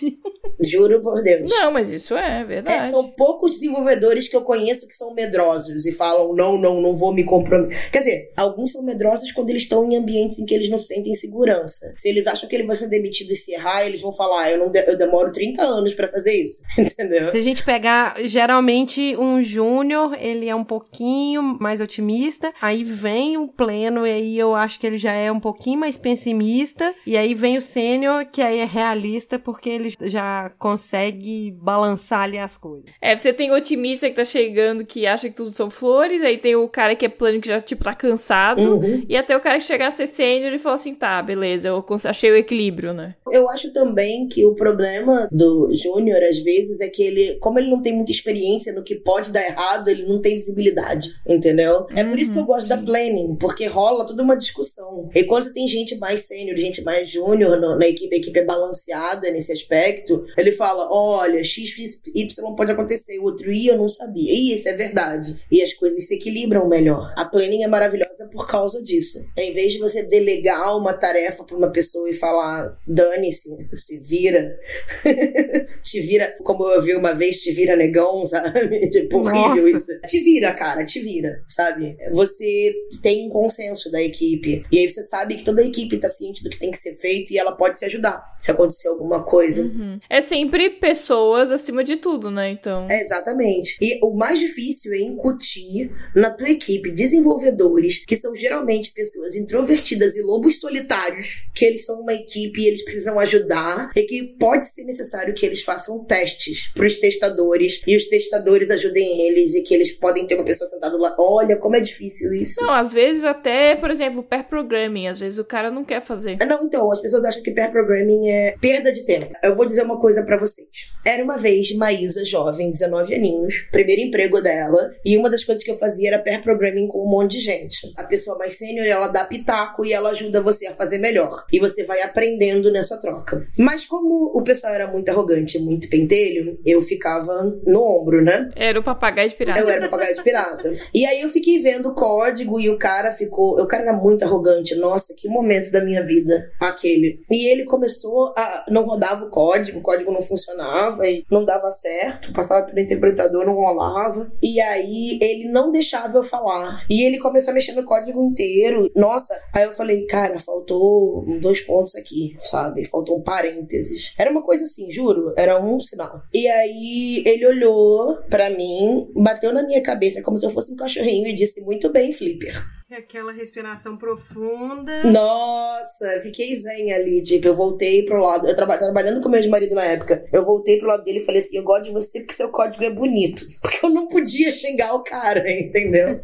[0.63, 1.51] Juro por Deus.
[1.51, 2.91] Não, mas isso é É, verdade.
[2.93, 7.15] são poucos desenvolvedores que eu conheço que são medrosos e falam, não, não, não vou
[7.15, 7.91] me comprometer.
[7.91, 11.15] Quer dizer, alguns são medrosos quando eles estão em ambientes em que eles não sentem
[11.15, 11.93] segurança.
[11.97, 14.51] Se eles acham que ele vai ser demitido e se errar, eles vão falar, "Ah,
[14.51, 16.63] eu, não de- eu demoro 30 anos pra fazer isso.
[16.79, 17.31] Entendeu?
[17.31, 23.37] Se a gente pegar, geralmente, um júnior, ele é um pouquinho mais otimista, aí vem
[23.37, 27.17] o pleno, e aí eu acho que ele já é um pouquinho mais pessimista, e
[27.17, 32.57] aí vem o sênior, que aí é realista, porque ele já consegue balançar ali as
[32.57, 32.85] coisas.
[33.01, 36.39] É, você tem o otimista que tá chegando, que acha que tudo são flores, aí
[36.39, 39.05] tem o cara que é plano, que já, tipo, tá cansado, Uhum.
[39.09, 41.85] e até o cara que chegar a ser sênior e falar assim, tá, beleza, eu
[42.05, 43.15] achei o equilíbrio, né?
[43.31, 47.71] Eu acho também que o problema do Júnior, às vezes, é que ele, como ele
[47.71, 51.87] não tem muita experiência no que pode dar errado, ele não tem visibilidade, entendeu?
[51.95, 55.09] É por isso que eu gosto da planning, porque rola toda uma discussão.
[55.15, 58.45] E quando você tem gente mais sênior, gente mais júnior na equipe, a equipe é
[58.45, 61.71] balanceada nesse aspecto, ele fala: olha, X,
[62.15, 64.31] Y pode acontecer, o outro I eu não sabia.
[64.33, 65.37] E isso é verdade.
[65.51, 67.13] E as coisas se equilibram melhor.
[67.17, 69.25] A planning é maravilhosa por causa disso.
[69.37, 74.57] Em vez de você delegar uma tarefa pra uma pessoa e falar, dane-se, se vira.
[75.83, 78.89] te vira, como eu vi uma vez, te vira negão, sabe?
[78.91, 79.80] Tipo, horrível Nossa.
[79.81, 80.01] Isso.
[80.07, 81.97] Te vira, cara, te vira, sabe?
[82.13, 84.65] Você tem um consenso da equipe.
[84.71, 86.97] E aí você sabe que toda a equipe tá ciente do que tem que ser
[86.97, 89.63] feito e ela pode se ajudar se acontecer alguma coisa.
[89.63, 89.99] Uhum.
[90.09, 92.51] É sempre pessoas acima de tudo, né?
[92.51, 92.87] Então.
[92.91, 93.77] É, exatamente.
[93.81, 100.17] E o mais difícil é incutir na tua equipe desenvolvedores, que são geralmente pessoas introvertidas
[100.17, 104.65] e lobos solitários, que eles são uma equipe e eles precisam ajudar, e que pode
[104.73, 109.70] ser necessário que eles façam testes pros testadores, e os testadores ajudem eles, e que
[109.75, 111.15] eles podem ter uma pessoa sentada lá.
[111.19, 112.61] Olha como é difícil isso.
[112.61, 116.39] Não, às vezes até, por exemplo, pair programming, às vezes o cara não quer fazer.
[116.41, 119.33] Ah, Não, então, as pessoas acham que pair programming é perda de tempo.
[119.43, 120.69] Eu vou dizer uma coisa pra vocês.
[121.05, 125.71] Era uma vez Maísa, jovem, 19 aninhos, primeiro emprego dela, e uma das coisas que
[125.71, 127.79] eu fazia era pair programming com um monte de gente.
[127.97, 131.45] A pessoa mais sênior, ela dá pitaco e ela ajuda você a fazer melhor.
[131.53, 133.47] E você vai aprendendo nessa troca.
[133.59, 138.51] Mas como o pessoal era muito arrogante, muito pentelho, eu ficava no ombro, né?
[138.57, 139.50] Era o papagaio de pirata.
[139.59, 140.77] Eu era papagaio de pirata.
[140.93, 143.61] E aí eu fiquei vendo o código e o cara ficou.
[143.61, 144.75] O cara era muito arrogante.
[144.75, 147.23] Nossa, que momento da minha vida aquele.
[147.31, 148.65] E ele começou a.
[148.69, 152.33] Não rodava o código, o código não funcionava e não dava certo.
[152.33, 154.31] Passava pelo interpretador, não rolava.
[154.43, 156.85] E aí ele não deixava eu falar.
[156.89, 158.91] E ele começou a mexer no código inteiro.
[158.95, 162.85] Nossa, aí eu falei, cara, faltou dois pontos aqui, sabe?
[162.85, 164.13] Faltou um parênteses.
[164.19, 165.33] Era uma coisa assim, juro.
[165.37, 166.23] Era um sinal.
[166.33, 170.77] E aí ele olhou pra mim, bateu na minha cabeça como se eu fosse um
[170.77, 172.55] cachorrinho e disse: Muito bem, Flipper.
[172.99, 175.05] Aquela respiração profunda.
[175.05, 178.49] Nossa, fiquei zen ali, tipo, eu voltei pro lado.
[178.49, 180.27] Eu traba trabalhando com meu ex-marido na época.
[180.33, 182.83] Eu voltei pro lado dele e falei assim: Eu gosto de você porque seu código
[182.83, 183.47] é bonito.
[183.63, 186.21] Porque eu não podia xingar o cara, entendeu?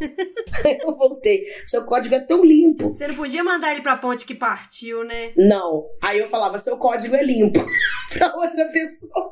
[0.65, 1.45] Aí eu voltei.
[1.65, 2.89] Seu código é tão limpo.
[2.89, 5.33] Você não podia mandar ele pra ponte que partiu, né?
[5.37, 5.87] Não.
[6.03, 7.65] Aí eu falava, seu código é limpo.
[8.13, 9.31] pra outra pessoa.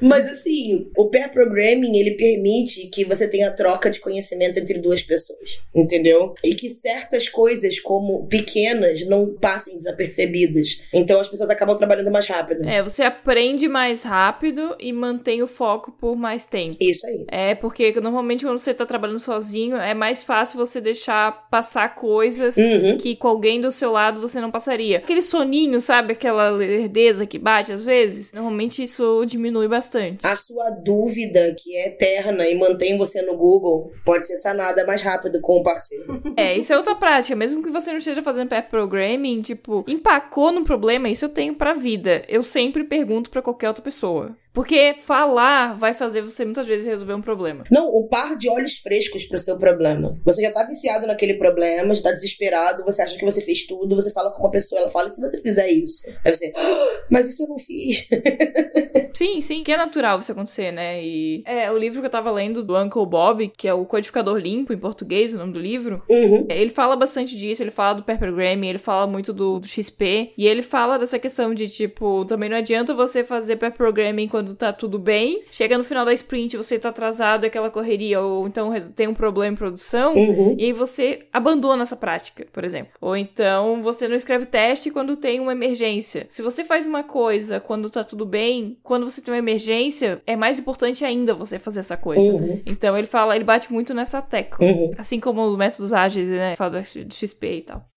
[0.00, 5.02] Mas assim, o pair programming, ele permite que você tenha troca de conhecimento entre duas
[5.02, 5.62] pessoas.
[5.74, 6.13] Entendeu?
[6.14, 6.34] Entendeu?
[6.44, 10.80] E que certas coisas, como pequenas, não passem desapercebidas.
[10.92, 12.64] Então as pessoas acabam trabalhando mais rápido.
[12.68, 16.76] É, você aprende mais rápido e mantém o foco por mais tempo.
[16.80, 17.24] Isso aí.
[17.28, 22.56] É, porque normalmente quando você tá trabalhando sozinho, é mais fácil você deixar passar coisas
[22.56, 22.96] Uhum.
[22.96, 24.98] que com alguém do seu lado você não passaria.
[24.98, 26.12] Aquele soninho, sabe?
[26.12, 28.32] Aquela lerdeza que bate às vezes.
[28.32, 30.24] Normalmente isso diminui bastante.
[30.26, 35.02] A sua dúvida, que é eterna e mantém você no Google, pode ser sanada mais
[35.02, 36.03] rápido com o parceiro.
[36.36, 37.36] É, isso é outra prática.
[37.36, 41.54] Mesmo que você não esteja fazendo pair programming, tipo, empacou no problema, isso eu tenho
[41.54, 42.24] pra vida.
[42.28, 44.36] Eu sempre pergunto pra qualquer outra pessoa.
[44.54, 47.64] Porque falar vai fazer você muitas vezes resolver um problema.
[47.72, 50.16] Não, um par de olhos frescos pro seu problema.
[50.24, 53.96] Você já tá viciado naquele problema, já tá desesperado, você acha que você fez tudo,
[53.96, 56.02] você fala com uma pessoa, ela fala, e se você fizer isso?
[56.24, 58.06] Aí você, "Ah, mas isso eu não fiz.
[59.16, 61.00] Sim, sim, que é natural isso acontecer, né?
[61.02, 64.36] E é o livro que eu tava lendo do Uncle Bob, que é o Codificador
[64.36, 66.02] Limpo em português, o nome do livro.
[66.10, 66.46] Uhum.
[66.50, 70.32] Ele fala bastante disso, ele fala do pair programming, ele fala muito do, do XP,
[70.36, 74.54] e ele fala dessa questão de, tipo, também não adianta você fazer pair programming quando
[74.54, 78.46] tá tudo bem, chega no final da sprint, você tá atrasado, é aquela correria, ou
[78.46, 80.54] então tem um problema em produção, Uhum.
[80.58, 82.92] e aí você abandona essa prática, por exemplo.
[83.00, 86.26] Ou então você não escreve teste quando tem uma emergência.
[86.28, 90.36] Se você faz uma coisa quando tá tudo bem, quando você tem uma emergência, é
[90.36, 92.20] mais importante ainda você fazer essa coisa.
[92.22, 92.60] Uhum.
[92.66, 94.66] Então ele fala, ele bate muito nessa tecla.
[94.66, 94.90] Uhum.
[94.98, 96.54] Assim como os métodos ágeis, né?
[96.56, 97.93] Fala do XP e tal.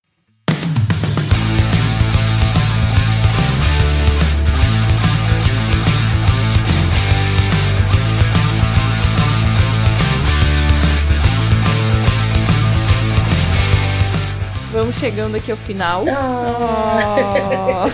[14.77, 16.05] Vamos chegando aqui ao final.
[16.05, 17.87] Oh.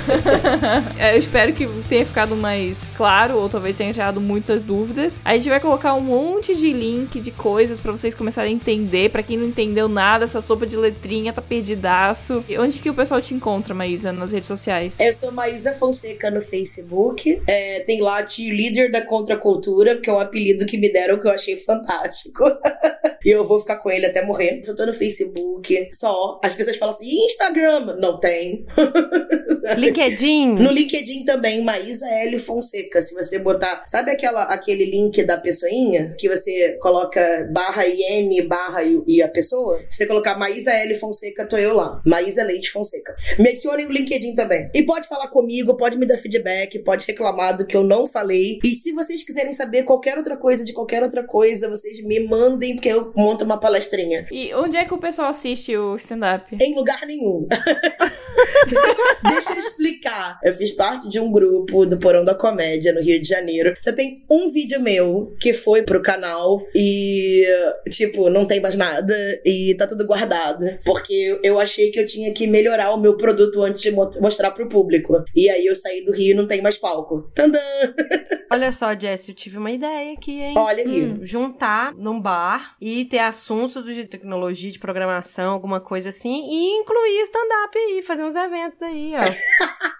[1.01, 5.21] Eu espero que tenha ficado mais claro, ou talvez tenha gerado muitas dúvidas.
[5.23, 9.09] A gente vai colocar um monte de link de coisas pra vocês começarem a entender.
[9.11, 12.43] Pra quem não entendeu nada, essa sopa de letrinha tá perdidaço.
[12.49, 14.99] E Onde que o pessoal te encontra, Maísa, nas redes sociais?
[14.99, 17.41] Eu sou Maísa Fonseca no Facebook.
[17.47, 21.31] É, tem lá líder da contracultura, que é um apelido que me deram que eu
[21.31, 22.43] achei fantástico.
[23.25, 24.61] e eu vou ficar com ele até morrer.
[24.65, 26.39] Eu tô no Facebook só.
[26.43, 27.97] As pessoas falam assim: "E Instagram?
[27.99, 28.65] Não tem.
[29.77, 30.55] LinkedIn.
[30.55, 32.37] No LinkedIn também, Maísa L.
[32.37, 33.01] Fonseca.
[33.01, 33.83] Se você botar.
[33.87, 36.15] Sabe aquela, aquele link da pessoinha?
[36.17, 37.21] Que você coloca
[37.51, 39.79] barra IN, barra e, a pessoa?
[39.89, 40.99] Se você colocar Maísa L.
[40.99, 42.01] Fonseca, tô eu lá.
[42.05, 43.15] Maísa Leite Fonseca.
[43.39, 44.69] Me adicione no LinkedIn também.
[44.73, 48.59] E pode falar comigo, pode me dar feedback, pode reclamar do que eu não falei.
[48.63, 52.75] E se vocês quiserem saber qualquer outra coisa de qualquer outra coisa, vocês me mandem,
[52.75, 54.25] porque eu monto uma palestrinha.
[54.31, 56.55] E onde é que o pessoal assiste o stand-up?
[56.61, 57.47] Em lugar nenhum.
[59.23, 60.39] Deixa eu explicar.
[60.43, 63.73] Eu fiz parte de um grupo do Porão da Comédia no Rio de Janeiro.
[63.81, 67.43] Só tem um vídeo meu que foi pro canal e,
[67.89, 69.13] tipo, não tem mais nada
[69.45, 70.63] e tá tudo guardado.
[70.85, 74.51] Porque eu achei que eu tinha que melhorar o meu produto antes de mo- mostrar
[74.51, 75.23] pro público.
[75.35, 77.29] E aí eu saí do Rio e não tem mais palco.
[77.33, 77.59] Tandã!
[78.51, 80.53] Olha só, Jess, eu tive uma ideia aqui, hein?
[80.55, 81.03] Olha aí.
[81.03, 86.79] Hum, juntar num bar e ter assuntos de tecnologia, de programação, alguma coisa assim, e
[86.79, 89.19] incluir stand-up aí, fazer uns eventos aí, ó.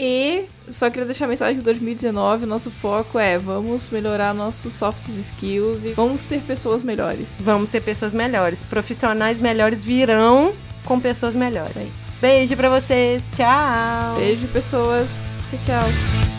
[0.00, 4.72] E só queria deixar a mensagem que 2019 o nosso foco é vamos melhorar nossos
[4.74, 7.30] soft skills e vamos ser pessoas melhores.
[7.40, 8.62] Vamos ser pessoas melhores.
[8.62, 11.88] Profissionais melhores virão com pessoas melhores.
[12.20, 13.24] Beijo pra vocês.
[13.34, 14.14] Tchau.
[14.16, 15.34] Beijo, pessoas.
[15.50, 16.37] Tchau, tchau.